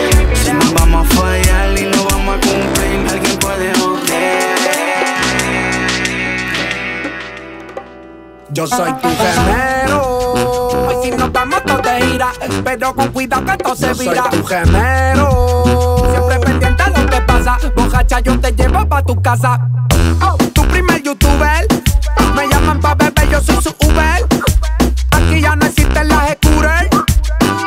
Si 0.43 0.51
nos 0.51 0.73
vamos 0.73 1.07
a 1.07 1.15
fallar 1.15 1.79
y 1.79 1.83
no 1.95 2.05
vamos 2.05 2.37
a 2.37 2.41
cumplir, 2.41 3.07
alguien 3.11 3.39
puede 3.39 3.75
joder. 3.75 4.01
Yo 8.49 8.67
soy 8.67 8.93
tu 8.95 9.09
gemelo. 9.09 9.80
Hoy 10.73 10.97
si 11.03 11.11
nos 11.11 11.33
vamos 11.33 11.63
todos 11.65 11.83
de 11.83 12.01
gira, 12.03 12.33
pero 12.65 12.95
con 12.95 13.09
cuidado 13.09 13.45
que 13.45 13.53
esto 13.53 13.77
se 13.77 13.93
vira. 13.95 14.25
Soy 14.31 14.41
tu 14.41 14.47
gemelo. 14.47 15.97
Siempre 16.11 16.39
pendiente 16.39 16.83
a 16.83 16.89
lo 16.91 17.07
que 17.07 17.21
pasa. 17.23 17.59
Bojacha, 17.75 18.21
yo 18.21 18.39
te 18.39 18.53
llevo 18.53 18.87
pa' 18.87 19.03
tu 19.03 19.21
casa. 19.21 19.61
Oh, 20.23 20.37
tu 20.53 20.67
primer 20.69 21.03
youtuber. 21.03 21.67
Me 22.35 22.47
llaman 22.49 22.81
pa' 22.81 22.95
beber, 22.95 23.29
yo 23.29 23.41
soy 23.41 23.57
su 23.63 23.75
Uber. 23.85 24.25
Aquí 25.13 25.41
ya 25.41 25.57
no 25.57 25.67
existen 25.67 26.09
las 26.09 26.31
scooter. 26.33 26.89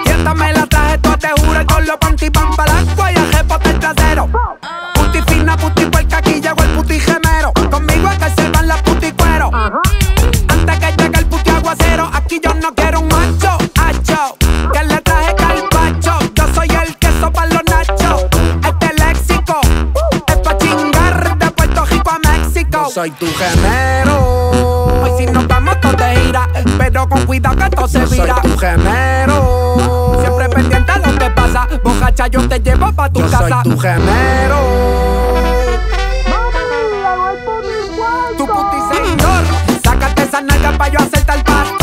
Y 0.06 0.10
esta 0.10 0.34
me 0.34 0.54
la 0.54 0.66
traje, 0.66 0.98
tú 1.00 1.10
te 1.18 1.30
juro. 1.42 1.66
Con 1.66 1.86
los 1.86 1.98
panty 1.98 2.30
van 2.30 2.56
para 2.56 2.80
agua 2.80 3.12
y 3.12 3.16
el 3.16 3.36
jepo 3.36 3.58
el 3.66 3.80
trasero. 3.80 4.30
Puti 4.94 5.22
fina, 5.28 5.58
puti 5.58 5.86
puerca, 5.88 6.18
aquí 6.18 6.40
llegó 6.40 6.64
el 6.64 6.70
puti 6.70 7.00
gemero. 7.00 7.52
Conmigo 7.70 8.10
es 8.10 8.18
que 8.18 8.42
se 8.42 8.50
van 8.50 8.68
las 8.68 8.82
puti 8.82 9.12
cuero. 9.12 9.52
Antes 10.48 10.80
que 10.80 11.04
llegue 11.04 11.20
el 11.20 11.26
puti 11.26 11.50
aguacero, 11.50 12.10
aquí 12.14 12.40
yo 12.44 12.54
no 12.54 12.74
quiero 12.74 12.83
Que 14.06 14.84
le 14.86 15.00
traje 15.02 15.34
calpacho. 15.36 16.20
Yo 16.36 16.44
soy 16.54 16.68
el 16.68 16.96
queso 16.98 17.32
para 17.32 17.48
los 17.48 17.64
nachos. 17.66 18.26
Este 18.66 18.94
léxico 19.02 19.62
es 20.28 20.36
pa' 20.38 20.58
chingar 20.58 21.38
de 21.38 21.52
Puerto 21.52 21.86
Rico 21.86 22.10
a 22.12 22.20
México. 22.20 22.70
Yo 22.84 22.90
soy 22.90 23.12
tu 23.12 23.26
gemero. 23.28 24.52
Hoy 25.04 25.12
si 25.18 25.26
nos 25.28 25.48
vamos 25.48 25.80
todos 25.80 25.96
de 25.98 26.16
gira, 26.18 26.50
pero 26.78 27.08
con 27.08 27.26
cuidado 27.26 27.56
que 27.56 27.64
esto 27.64 27.88
se 27.88 28.06
vira. 28.08 28.36
Soy 28.42 28.52
tu 28.52 28.58
gemero. 28.58 30.18
Siempre 30.20 30.50
pendiente 30.50 30.92
a 30.92 30.98
lo 30.98 31.18
que 31.18 31.30
pasa. 31.30 31.68
Bojacha, 31.84 32.28
yo 32.28 32.48
te 32.48 32.60
llevo 32.60 32.92
pa' 32.92 33.10
tu 33.10 33.22
Yo 33.22 33.30
casa. 33.32 33.62
soy 33.64 33.72
tu 33.72 33.80
gemero. 33.80 34.58
Tu 38.38 38.46
puti 38.46 38.78
señor, 38.96 39.44
sácate 39.84 40.24
esa 40.24 40.42
nalga 40.42 40.78
pa' 40.78 40.90
yo 40.90 41.00
hacerte 41.00 41.32
al 41.32 41.44
pastor. 41.44 41.83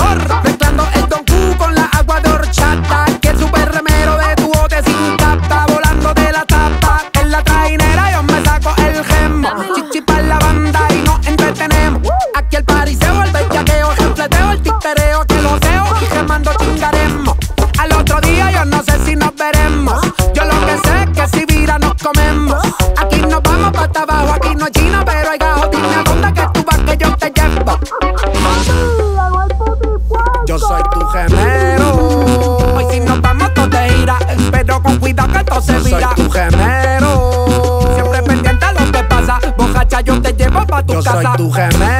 Yo 41.02 41.12
soy 41.12 41.24
tu 41.36 41.50
gemero. 41.50 41.99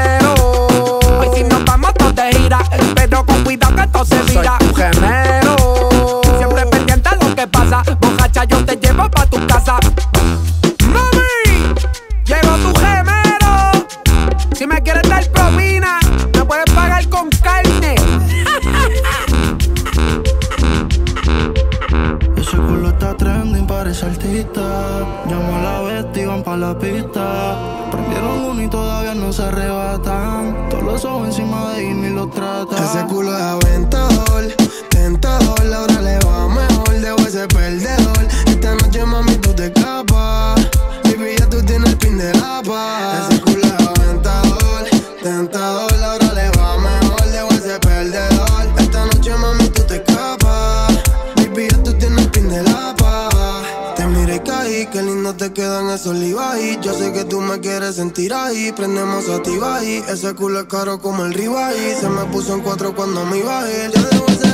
Tentador, 45.60 46.04
ahora 46.04 46.32
le 46.32 46.50
va 46.58 46.78
mejor, 46.78 47.26
debo 47.30 47.50
ese 47.50 47.78
perdedor. 47.80 48.66
Esta 48.78 49.04
noche 49.06 49.30
mami 49.36 49.68
tú 49.68 49.82
te 49.82 49.96
escapas, 49.96 50.92
baby 51.36 51.68
ya 51.70 51.82
tú 51.82 51.92
tienes 51.94 52.26
pin 52.28 52.48
de 52.48 52.62
la 52.62 52.94
paz. 52.96 53.94
Te 53.94 54.06
miré 54.06 54.36
y 54.36 54.40
caí, 54.40 54.86
qué 54.86 55.02
lindo 55.02 55.34
te 55.34 55.52
quedan 55.52 55.90
esos 55.90 56.16
Levi's 56.16 56.80
Yo 56.80 56.94
sé 56.94 57.12
que 57.12 57.24
tú 57.24 57.40
me 57.40 57.60
quieres 57.60 57.96
sentir 57.96 58.32
ahí. 58.32 58.72
Prendemos 58.72 59.28
a 59.28 59.42
ti 59.42 59.58
ahí. 59.62 60.02
Ese 60.08 60.34
culo 60.34 60.60
es 60.60 60.66
caro 60.66 60.98
como 61.00 61.26
el 61.26 61.34
Rivaí 61.34 61.94
Se 62.00 62.08
me 62.08 62.24
puso 62.26 62.54
en 62.54 62.60
cuatro 62.60 62.94
cuando 62.94 63.26
me 63.26 63.38
iba 63.38 63.60
a 63.60 63.70
ir. 63.70 63.90
Ya 64.42 64.49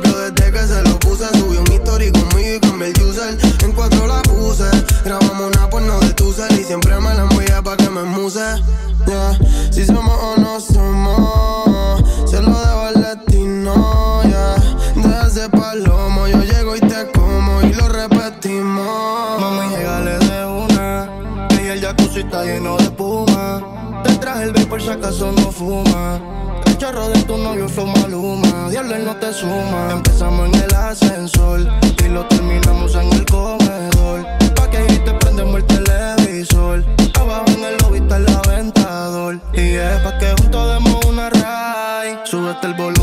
desde 0.00 0.52
que 0.52 0.66
se 0.66 0.82
lo 0.82 0.98
puse 0.98 1.26
Subí 1.38 1.56
un 1.56 1.72
history 1.72 2.12
conmigo 2.12 2.56
y 2.56 2.60
cambié 2.60 2.88
el 2.88 3.02
user 3.02 3.38
En 3.64 3.72
cuatro 3.72 4.06
la 4.06 4.22
puse 4.22 4.68
Grabamos 5.04 5.56
una 5.56 5.68
porno 5.70 5.98
de 6.00 6.12
tu 6.14 6.34
Y 6.58 6.64
siempre 6.64 6.98
me 7.00 7.14
la 7.14 7.22
envía 7.22 7.62
pa' 7.62 7.76
que 7.76 7.90
me 7.90 8.02
muse 8.04 8.62
Yeah. 9.06 9.38
Si 9.70 9.86
somos 9.86 10.18
o 10.22 10.36
no 10.38 10.60
somos 10.60 12.30
Se 12.30 12.42
lo 12.42 12.50
debo 12.50 12.80
al 12.82 12.94
destino 12.94 14.22
yeah. 14.24 14.56
Deja 14.94 15.26
ese 15.26 15.48
palomo 15.48 16.26
Yo 16.26 16.42
llego 16.42 16.76
y 16.76 16.80
te 16.80 17.10
como 17.12 17.62
y 17.62 17.72
lo 17.72 17.88
repetimos 17.88 19.18
Mami, 19.40 19.76
llegale 19.76 20.18
de 20.18 20.46
una. 20.46 21.48
Que 21.48 21.72
el 21.72 21.80
jacuzzi 21.80 22.20
está 22.20 22.44
lleno 22.44 22.76
de 22.76 22.84
espuma. 22.84 24.02
Te 24.04 24.14
traje 24.16 24.44
el 24.44 24.52
vape 24.52 24.66
por 24.66 24.82
si 24.82 24.88
acaso 24.88 25.32
no 25.32 25.52
fuma. 25.52 26.37
El 26.78 26.84
chorro 26.84 27.08
de 27.08 27.20
tu 27.24 27.36
novio 27.36 27.68
fue 27.68 27.86
maluma. 27.86 28.68
Diablo, 28.70 28.94
él 28.94 29.04
no 29.04 29.16
te 29.16 29.32
suma. 29.32 29.94
Empezamos 29.94 30.46
en 30.46 30.62
el 30.62 30.74
ascensor 30.76 31.68
y 32.04 32.08
lo 32.08 32.24
terminamos 32.28 32.94
en 32.94 33.12
el 33.14 33.26
comedor. 33.26 34.24
Pa' 34.54 34.70
que 34.70 34.76
ahí 34.76 35.02
te 35.04 35.12
prendemos 35.12 35.56
el 35.56 35.64
televisor. 35.64 36.84
Abajo 37.18 37.46
en 37.48 37.64
el 37.64 37.76
lobby 37.78 37.98
está 37.98 38.18
el 38.18 38.28
aventador. 38.28 39.40
Y 39.54 39.74
es 39.74 40.00
pa' 40.04 40.18
que 40.18 40.30
juntos 40.40 40.72
demos 40.72 41.04
una 41.04 41.30
ride. 41.30 42.20
Súbete 42.24 42.68
el 42.68 42.74
volumen 42.74 42.97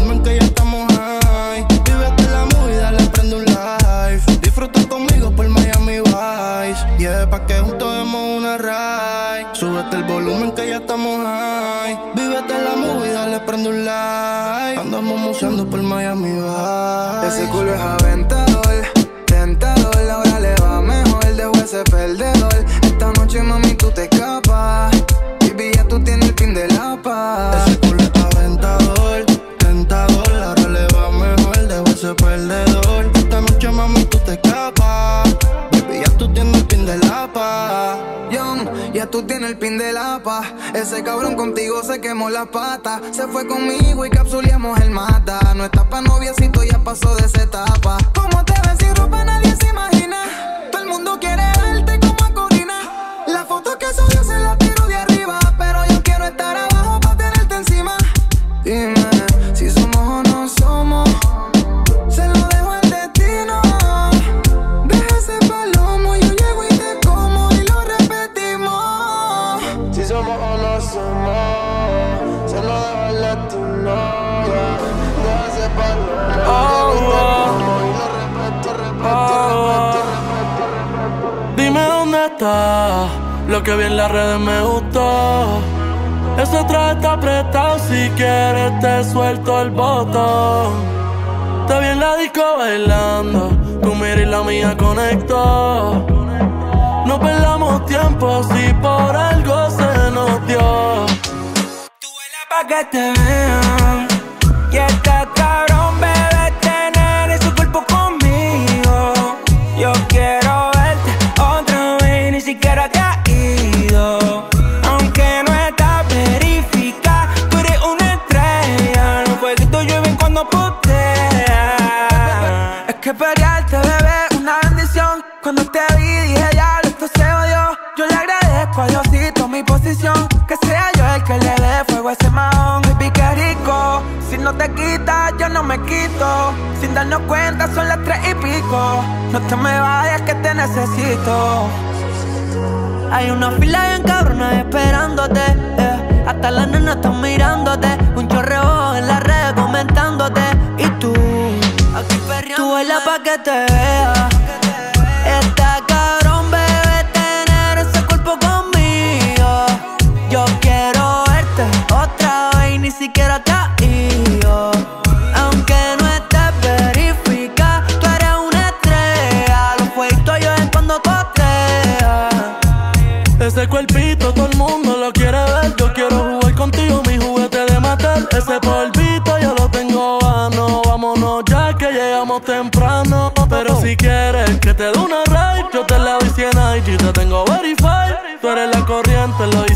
Ese 40.86 41.02
cabrón 41.02 41.36
contigo 41.36 41.82
se 41.82 42.00
quemó 42.00 42.30
las 42.30 42.48
patas. 42.50 43.02
Se 43.12 43.26
fue 43.28 43.48
conmigo 43.48 44.06
y 44.06 44.10
capsuleamos 44.12 44.80
el 44.82 44.92
mata. 44.92 45.40
No 45.56 45.66
está 45.66 45.90
pa' 45.90 46.02
noviecito, 46.02 46.64
ya 46.64 46.78
pasó 46.78 47.16
de 47.16 47.26
esa 47.26 47.42
etapa. 47.42 47.98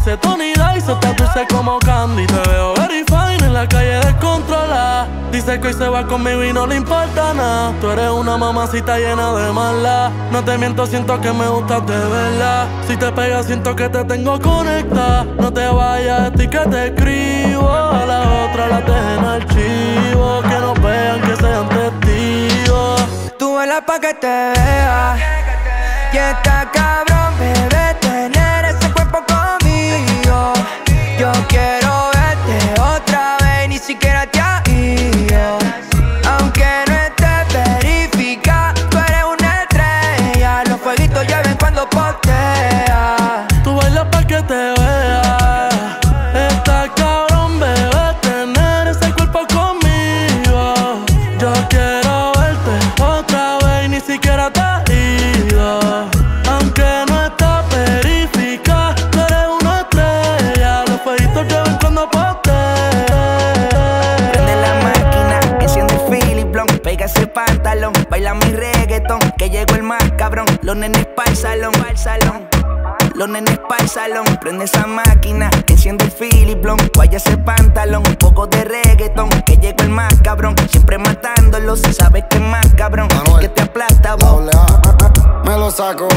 dice 0.10 0.18
Tony 0.18 0.54
Dice 0.74 0.92
Está 0.94 1.14
dulce 1.14 1.46
como 1.54 1.78
candy. 1.80 2.26
Te 2.26 2.50
veo 2.50 2.74
very 2.76 3.04
fine 3.06 3.46
en 3.46 3.54
la 3.54 3.68
calle 3.68 4.00
descontrolada. 4.00 5.08
Dice 5.32 5.60
que 5.60 5.68
hoy 5.68 5.74
se 5.74 5.88
va 5.88 6.08
conmigo 6.08 6.44
y 6.44 6.54
no 6.54 6.66
le 6.66 6.78
importa 6.78 7.34
nada. 7.34 7.74
Tú 7.82 7.90
eres 7.92 8.10
una 8.10 8.38
mamacita 8.38 8.98
llena 8.98 9.34
de 9.34 9.52
mala. 9.52 10.12
No 10.32 10.44
te 10.44 10.58
miento, 10.58 10.88
siento 10.88 11.20
que 11.22 11.32
me 11.32 11.48
gustas 11.48 11.86
de 11.86 11.98
verla. 11.98 12.68
Si 12.88 12.98
te 12.98 13.12
pegas 13.12 13.46
siento 13.46 13.76
que 13.76 13.90
te 13.90 14.04
tengo 14.06 14.40
conectada 14.40 15.26
No 15.38 15.52
te 15.52 15.68
vayas, 15.68 16.32
estoy 16.32 16.48
que 16.48 16.60
te 16.60 16.88
escribo. 16.88 17.70
A 17.70 18.06
la 18.06 18.22
otra 18.46 18.68
la 18.68 18.82
dejen 18.82 19.26
archivo. 19.26 20.42
Que 20.42 20.60
no 20.60 20.74
vean, 20.76 21.22
que 21.22 21.36
sean 21.36 21.70
testigos. 21.70 23.02
Tú 23.38 23.60
la 23.68 23.86
pa' 23.86 24.00
que 24.00 24.14
te 24.14 24.28
vea. 24.28 25.18
Y 26.14 26.18
esta 26.18 26.72
cabeza 26.72 27.09
salón, 71.40 71.72
pa'l 71.72 71.98
salón. 71.98 72.50
Los 73.16 73.30
nenes 73.30 73.60
pa'l 73.70 73.88
salón, 73.88 74.26
prende 74.42 74.66
esa 74.66 74.86
máquina, 74.86 75.50
que 75.66 75.74
enciende 75.74 76.06
el 76.06 76.12
filiplón, 76.12 76.78
guaya 76.94 77.18
ese 77.18 77.38
pantalón, 77.38 78.04
un 78.06 78.16
poco 78.16 78.46
de 78.48 78.66
reggaetón, 78.66 79.30
que 79.46 79.56
llegó 79.56 79.84
el 79.84 79.90
más 79.90 80.14
cabrón, 80.22 80.56
siempre 80.70 80.98
si 81.76 81.94
sabes 81.94 82.26
que 82.30 82.38
es 82.38 82.44
más 82.44 82.66
cabrón, 82.76 83.08
que 83.40 83.48
te 83.50 83.62
aplasta. 83.62 84.16
Me 85.46 85.58
lo 85.58 85.72
saco, 85.72 86.08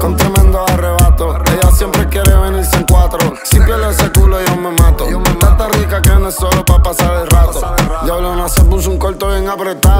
con 0.00 0.16
tremendo 0.16 0.64
arrebato, 0.68 1.36
ella 1.46 1.70
siempre 1.72 2.06
quiere 2.06 2.34
venirse 2.34 2.76
en 2.76 2.84
cuatro, 2.84 3.34
si 3.44 3.58
pierde 3.60 3.90
ese 3.90 4.10
culo 4.12 4.38
yo 4.40 4.56
me 4.56 4.70
mato, 4.70 5.06
tanta 5.38 5.68
rica 5.68 6.00
que 6.00 6.10
no 6.10 6.28
es 6.28 6.34
solo 6.34 6.64
pa' 6.64 6.82
pasar 6.82 7.22
el 7.22 7.26
rato, 7.26 7.60
diablo 8.04 8.36
no 8.36 8.48
se 8.48 8.62
puso 8.64 8.90
un 8.90 8.98
corto 8.98 9.28
bien 9.28 9.48
apretado 9.48 9.99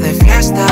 de 0.00 0.14
fiesta 0.14 0.67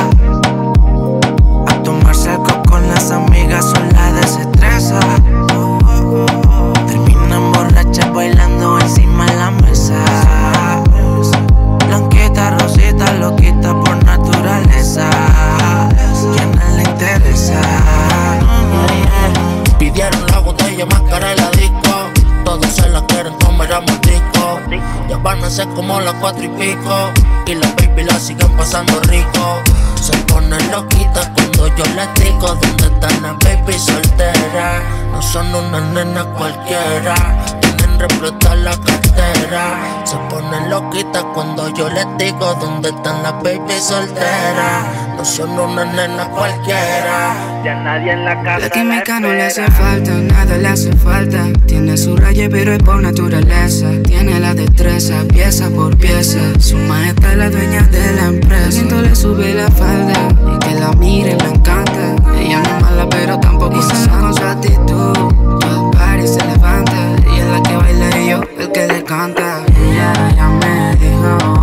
Como 25.65 26.01
las 26.01 26.13
cuatro 26.15 26.45
y 26.45 26.49
pico. 26.49 27.11
Y 27.47 27.55
las 27.55 27.75
baby 27.77 28.05
la 28.05 28.19
siguen 28.21 28.55
pasando 28.59 29.01
rico. 29.01 29.63
Se 29.99 30.15
ponen 30.25 30.71
loquitas 30.71 31.31
cuando 31.35 31.69
yo 31.75 31.85
les 31.95 32.15
digo 32.15 32.55
dónde 32.61 32.87
están 32.87 33.23
las 33.23 33.39
baby 33.39 33.79
solteras. 33.79 34.83
No 35.13 35.23
son 35.23 35.55
unas 35.55 35.83
nenas 35.95 36.27
cualquiera. 36.37 37.15
Tienen 37.63 37.99
repletar 37.99 38.59
la 38.59 38.77
cartera. 38.77 40.03
Se 40.05 40.17
ponen 40.29 40.69
loquitas 40.69 41.25
cuando 41.33 41.71
yo 41.71 41.89
les 41.89 42.07
digo 42.19 42.55
dónde 42.61 42.91
están 42.91 43.23
las 43.23 43.43
baby 43.43 43.81
solteras. 43.81 45.06
No 45.17 45.25
son 45.25 45.59
unas 45.59 45.95
nenas 45.95 46.29
cualquiera. 46.29 47.62
Ya 47.64 47.75
nadie 47.83 48.12
en 48.12 48.25
la 48.25 48.43
casa. 48.43 48.59
La 48.59 48.71
química 48.71 49.19
no 49.19 49.29
le 49.33 49.45
hace 49.45 49.71
falta, 49.71 50.11
nada 50.12 50.59
le 50.59 50.69
hace 50.69 50.93
falta. 50.93 51.47
Tiene 51.67 51.97
su 51.97 52.17
raya, 52.17 52.49
pero 52.51 52.75
es 52.75 52.83
por 52.83 53.01
naturaleza. 53.01 53.89
Tiene 54.05 54.39
la 54.39 54.53
destreza, 54.53 55.25
pieza 55.33 55.71
por 55.71 55.97
pieza. 55.97 56.39
Su 56.59 56.77
majestad 56.77 57.33
es 57.33 57.39
la 57.39 57.49
dueña 57.49 57.83
de 57.85 58.12
la 58.12 58.27
empresa. 58.27 58.71
Siento 58.71 59.01
le 59.01 59.14
sube 59.17 59.55
la 59.55 59.71
falda 59.71 60.29
y 60.55 60.59
que 60.59 60.75
la 60.75 60.93
mire 60.93 61.35
me 61.37 61.49
encanta. 61.49 62.17
Ella 62.39 62.61
no 62.61 62.77
es 62.77 62.83
mala, 62.83 63.09
pero 63.09 63.41
tampoco 63.41 63.81
es 63.81 64.09
con 64.09 64.35
su 64.35 64.45
actitud. 64.45 65.14
Todo 65.61 65.91
el 65.91 65.99
party 65.99 66.29
se 66.29 66.45
levanta. 66.45 67.17
Ella 67.33 67.43
es 67.43 67.51
la 67.51 67.62
que 67.62 67.77
baila 67.77 68.19
y 68.19 68.29
yo 68.29 68.41
el 68.59 68.71
que 68.71 68.87
le 68.87 69.03
canta. 69.03 69.64
Ella 69.67 70.12
ya 70.37 70.49
me 70.49 70.97
dijo 70.97 71.56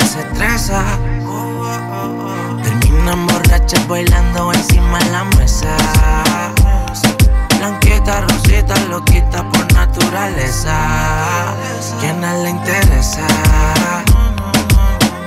sola 0.00 0.24
desestresa. 0.24 0.82
Terminan 2.62 3.26
borrachas 3.26 3.86
bailando 3.88 4.52
encima 4.52 4.98
de 4.98 5.10
la 5.10 5.24
mesa. 5.24 5.76
Blanquita, 7.58 8.22
rosita, 8.22 8.74
loquita 8.88 9.42
por 9.50 9.72
naturaleza. 9.72 10.76
¿Quién 12.00 12.20
no 12.20 12.42
le 12.42 12.50
interesa? 12.50 13.26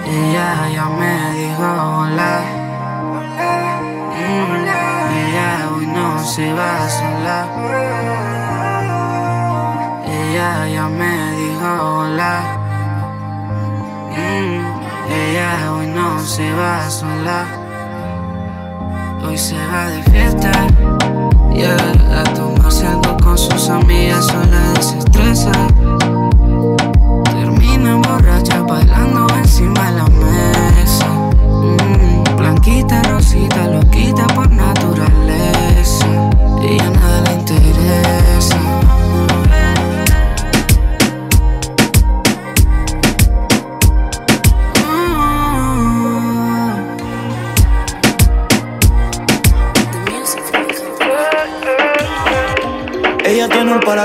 Ella 0.06 0.70
ya 0.74 0.86
me 0.86 1.32
dijo 1.34 1.64
hola. 1.64 2.42
Ella 5.16 5.70
hoy 5.76 5.88
no 5.88 6.24
se 6.24 6.54
va 6.54 6.90
sola. 6.90 7.48
Ella 10.08 10.68
ya 10.68 10.88
me 10.88 11.32
dijo 11.36 11.68
hola. 11.82 12.64
Ella 15.10 15.72
hoy 15.74 15.88
no 15.88 16.20
se 16.20 16.54
va 16.54 16.90
sola. 16.90 17.46
Hoy 19.26 19.38
se 19.38 19.56
va 19.68 19.88
de 19.88 20.04
fiesta. 20.04 20.52
Yeah, 21.54 21.78
a 22.20 22.24
tomarse 22.34 22.88
algo 22.88 23.16
con 23.18 23.38
sus 23.38 23.70
amigas, 23.70 24.26
sola 24.26 24.74
desestresa. 24.76 25.52
Termina 27.26 27.96
borracha 27.98 28.62
bailando 28.62 29.28
encima 29.36 29.92
de 29.92 29.98
la 29.98 30.06
mesa. 30.06 31.08
Mm, 31.62 32.38
blanquita, 32.38 33.02
rosita, 33.04 33.68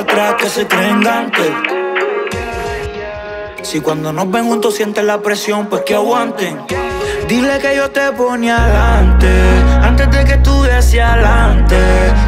que 0.06 0.48
se 0.48 0.66
creen 0.66 1.00
gante. 1.00 1.42
Si 3.62 3.80
cuando 3.80 4.12
nos 4.12 4.30
ven 4.30 4.46
juntos 4.46 4.76
sienten 4.76 5.06
la 5.08 5.20
presión, 5.20 5.66
pues 5.66 5.82
que 5.82 5.94
aguanten. 5.94 6.60
Dile 7.26 7.58
que 7.58 7.76
yo 7.76 7.90
te 7.90 8.12
ponía 8.12 8.56
adelante, 8.64 9.28
antes 9.82 10.10
de 10.10 10.24
que 10.24 10.34
estuviese 10.34 11.02
adelante. 11.02 11.76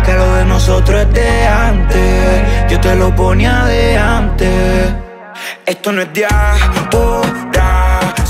Que 0.05 0.15
lo 0.15 0.35
de 0.35 0.45
nosotros 0.47 1.01
es 1.01 1.13
de 1.13 1.47
antes, 1.47 2.71
yo 2.71 2.81
te 2.81 2.97
lo 2.97 3.15
ponía 3.15 3.65
de 3.67 3.97
antes. 3.97 4.93
Esto 5.65 5.93
no 5.93 6.03
es 6.03 6.13
de 6.13 6.27
ahora. 6.27 7.50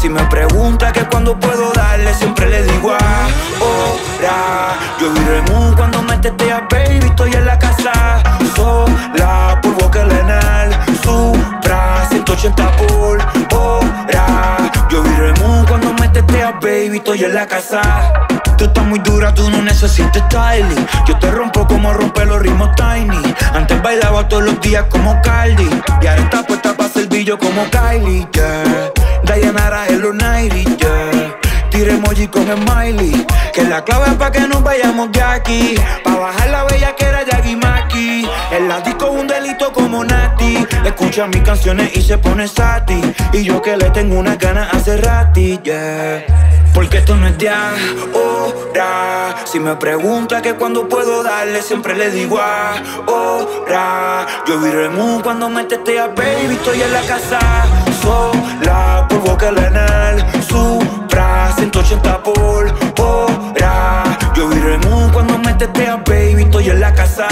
Si 0.01 0.09
me 0.09 0.24
pregunta 0.28 0.90
que 0.92 1.05
cuando 1.05 1.38
puedo 1.38 1.72
darle, 1.72 2.14
siempre 2.14 2.48
le 2.48 2.62
digo 2.62 2.90
ahora. 2.90 4.78
Yo 4.98 5.12
vi 5.12 5.20
remú 5.20 5.74
cuando 5.76 6.01
me 6.03 6.16
tetea, 6.16 6.66
baby, 6.70 7.05
estoy 7.05 7.34
en 7.34 7.44
la 7.44 7.59
casa 7.59 8.22
sola. 8.57 9.61
Por 9.61 9.90
que 9.90 9.98
en 9.98 10.11
el 10.11 10.96
Supra, 11.03 12.07
180 12.09 12.76
por 12.76 13.18
hora. 13.53 14.57
Yo 14.88 15.03
vi 15.03 15.11
remú 15.16 15.66
cuando 15.68 15.92
me 15.92 16.09
tetea, 16.09 16.53
baby, 16.53 16.96
estoy 16.96 17.24
en 17.24 17.34
la 17.34 17.46
casa. 17.46 17.82
Tú 18.57 18.64
estás 18.64 18.86
muy 18.86 19.01
dura, 19.01 19.34
tú 19.34 19.51
no 19.51 19.61
necesitas 19.61 20.22
styling. 20.28 20.86
Yo 21.07 21.18
te 21.18 21.30
rompo 21.30 21.66
como 21.66 21.92
rompe 21.92 22.24
los 22.24 22.40
ritmos 22.40 22.70
tiny. 22.74 23.34
Antes 23.53 23.82
bailaba 23.82 24.26
todos 24.26 24.44
los 24.44 24.61
días 24.62 24.86
como 24.88 25.20
Cardi. 25.20 25.68
Y 26.01 26.07
ahora 26.07 26.22
está 26.22 26.42
puesta 26.42 26.74
para 26.74 26.88
servillo 26.88 27.38
como 27.38 27.68
Kylie, 27.68 28.26
yeah. 28.32 28.99
Dayanara 29.24 29.86
los 29.90 30.14
90, 30.14 30.76
yeah. 30.76 31.36
Tire 31.70 31.92
emoji 31.92 32.26
con 32.28 32.46
smiley. 32.46 33.26
Que 33.52 33.64
la 33.64 33.84
clave 33.84 34.06
es 34.08 34.14
pa' 34.14 34.30
que 34.30 34.40
nos 34.40 34.62
vayamos 34.62 35.12
de 35.12 35.22
aquí. 35.22 35.74
Pa' 36.04 36.16
bajar 36.16 36.50
la 36.50 36.64
bella 36.64 36.94
que 36.96 37.04
era 37.04 37.24
Yagi 37.24 37.56
Maki. 37.56 38.28
El 38.50 38.82
disco 38.84 39.06
es 39.06 39.20
un 39.20 39.26
delito 39.26 39.72
como 39.72 40.04
Nati. 40.04 40.66
Escucha 40.84 41.26
mis 41.26 41.42
canciones 41.42 41.96
y 41.96 42.02
se 42.02 42.18
pone 42.18 42.48
sati. 42.48 43.00
Y 43.32 43.44
yo 43.44 43.62
que 43.62 43.76
le 43.76 43.90
tengo 43.90 44.18
una 44.18 44.36
ganas 44.36 44.74
hace 44.74 44.96
rati, 44.96 45.58
yeah. 45.62 46.24
Porque 46.74 46.98
esto 46.98 47.16
no 47.16 47.26
es 47.26 47.38
de 47.38 47.48
ahora. 47.48 49.36
Si 49.44 49.58
me 49.60 49.76
pregunta 49.76 50.40
que 50.42 50.54
cuando 50.54 50.88
puedo 50.88 51.22
darle, 51.22 51.62
siempre 51.62 51.96
le 51.96 52.10
digo 52.10 52.40
ahora. 52.40 54.26
Yo 54.46 54.58
vi 54.60 54.70
remú 54.70 55.20
cuando 55.22 55.48
me 55.48 55.64
tetea, 55.64 56.08
baby, 56.08 56.54
estoy 56.54 56.82
en 56.82 56.92
la 56.92 57.02
casa 57.02 57.38
sola. 58.11 59.06
Que 59.40 59.46
en 59.46 59.74
el 59.74 60.42
Supra, 60.42 61.50
180 61.56 62.22
por 62.22 62.66
hora. 63.00 64.18
Yo 64.34 64.48
vi 64.48 64.58
remú 64.61 65.11
cuando 65.12 65.38
me 65.38 65.54
tetea, 65.54 65.96
baby, 66.06 66.42
estoy 66.42 66.68
en 66.68 66.80
la 66.80 66.92
casa. 66.92 67.26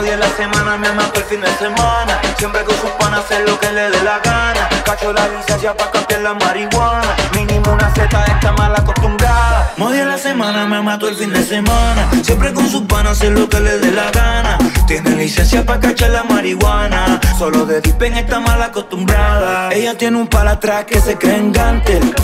Odia 0.00 0.16
la 0.16 0.30
semana, 0.30 0.78
me 0.78 0.90
mato 0.92 1.20
el 1.20 1.26
fin 1.26 1.42
de 1.42 1.52
semana. 1.58 2.18
Siempre 2.38 2.64
con 2.64 2.74
sus 2.74 2.88
panas 2.92 3.20
hacer 3.20 3.46
lo 3.46 3.60
que 3.60 3.70
le 3.70 3.90
dé 3.90 4.02
la 4.02 4.18
gana. 4.20 4.66
Cacho 4.82 5.12
la 5.12 5.28
licencia 5.28 5.76
pa' 5.76 5.90
cambiar 5.90 6.22
la 6.22 6.32
marihuana. 6.32 7.16
Mínimo 7.34 7.70
una 7.70 7.90
zeta 7.90 8.24
está 8.24 8.50
mal 8.52 8.74
acostumbrada. 8.74 9.74
Odia 9.78 10.06
la 10.06 10.16
semana, 10.16 10.64
me 10.64 10.80
mato 10.80 11.06
el 11.06 11.16
fin 11.16 11.30
de 11.30 11.44
semana. 11.44 12.08
Siempre 12.22 12.54
con 12.54 12.66
sus 12.70 12.80
panas 12.84 13.18
hacer 13.18 13.32
lo 13.32 13.46
que 13.46 13.60
le 13.60 13.78
dé 13.78 13.92
la 13.92 14.10
gana. 14.10 14.56
Tiene 14.86 15.10
licencia 15.16 15.66
pa' 15.66 15.78
cachar 15.78 16.08
la 16.08 16.24
marihuana. 16.24 17.20
Solo 17.38 17.66
de 17.66 17.82
Dipen 17.82 18.16
está 18.16 18.40
mal 18.40 18.62
acostumbrada. 18.62 19.70
Ella 19.70 19.98
tiene 19.98 20.16
un 20.16 20.28
pala 20.28 20.52
atrás 20.52 20.86
que 20.86 20.98
se 20.98 21.18
cree 21.18 21.36
en 21.36 21.52
Gantel. 21.52 22.14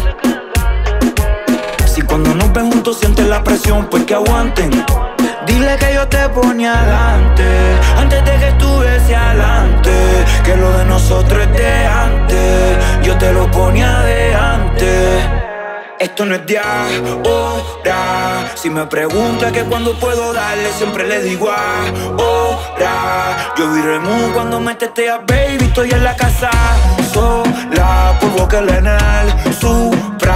Si 1.84 2.00
cuando 2.00 2.34
nos 2.34 2.50
ven 2.54 2.72
juntos 2.72 3.00
sienten 3.00 3.28
la 3.28 3.44
presión, 3.44 3.86
pues 3.90 4.04
que 4.04 4.14
aguanten. 4.14 4.70
Dile 5.46 5.76
que 5.78 5.94
yo 5.94 6.08
te 6.08 6.28
ponía 6.30 6.80
adelante, 6.80 7.44
antes 7.96 8.24
de 8.24 8.38
que 8.38 8.48
estuviese 8.48 9.14
adelante, 9.14 9.92
que 10.44 10.56
lo 10.56 10.78
de 10.78 10.84
nosotros 10.84 11.46
es 11.46 11.52
de 11.52 11.86
antes, 11.86 12.78
yo 13.02 13.16
te 13.16 13.32
lo 13.32 13.48
ponía 13.50 14.00
de. 14.00 14.16
Esto 15.98 16.26
no 16.26 16.34
es 16.34 16.46
de 16.46 16.58
ahora. 16.58 18.50
Si 18.54 18.68
me 18.68 18.84
pregunta 18.86 19.50
que 19.50 19.64
cuando 19.64 19.98
puedo 19.98 20.32
darle, 20.32 20.70
siempre 20.72 21.08
le 21.08 21.22
digo 21.22 21.50
ahora. 21.50 23.54
Yo 23.56 23.72
vi 23.72 23.80
remu 23.80 24.32
cuando 24.34 24.60
me 24.60 24.74
tetea, 24.74 25.22
baby. 25.26 25.64
Estoy 25.64 25.90
en 25.90 26.04
la 26.04 26.14
casa 26.14 26.50
sola 27.12 28.14
por 28.20 28.30
boca 28.38 28.58
en 28.58 28.86
el 28.86 29.54
Supra 29.54 30.35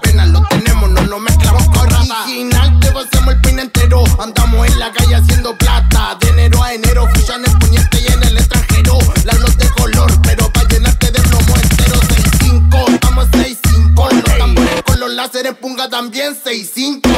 pena 0.00 0.26
lo 0.26 0.42
tenemos, 0.48 0.90
no 0.90 1.02
lo 1.02 1.18
mezclamos 1.20 1.64
con 1.68 1.88
rata. 1.88 2.24
Original, 2.24 2.80
te 2.80 2.90
pasamos 2.92 3.34
el 3.34 3.40
pin 3.40 3.58
entero. 3.58 4.04
Andamos 4.18 4.66
en 4.66 4.78
la 4.78 4.92
calle 4.92 5.14
haciendo 5.16 5.56
plata. 5.56 6.16
De 6.20 6.28
enero 6.28 6.62
a 6.62 6.72
enero, 6.72 7.08
fusiones, 7.14 7.50
puñete 7.60 8.00
y 8.00 8.12
en 8.12 8.22
el 8.22 8.36
extranjero. 8.36 8.98
Las 9.24 9.38
no 9.40 9.46
de 9.46 9.68
color, 9.70 10.10
pero 10.22 10.52
para 10.52 10.68
llenarte 10.68 11.10
de 11.10 11.20
plomo 11.20 11.56
entero. 11.56 12.00
6-5, 12.40 12.94
estamos 12.94 13.26
6-5. 13.30 14.12
Los 14.12 14.38
tambores 14.38 14.82
con 14.82 15.00
los 15.00 15.10
láseres, 15.12 15.54
punga 15.54 15.88
también 15.88 16.34
6-5. 16.34 17.11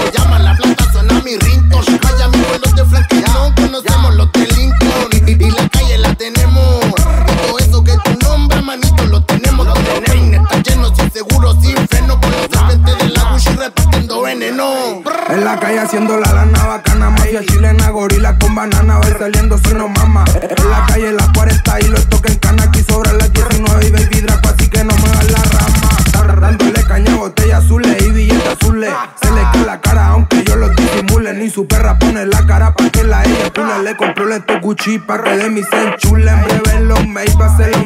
Le 34.34 34.40
compró 34.40 34.56
lento 34.56 34.66
Gucci 34.66 34.98
pa' 34.98 35.22
que 35.22 35.36
de 35.36 35.48
mi 35.48 35.62
se 35.62 35.76
enchule. 35.76 36.28
En 36.28 36.42
breve 36.42 36.80
los 36.80 37.06
Maybach 37.06 37.56
se 37.56 37.70
los 37.70 37.78
meto 37.78 37.83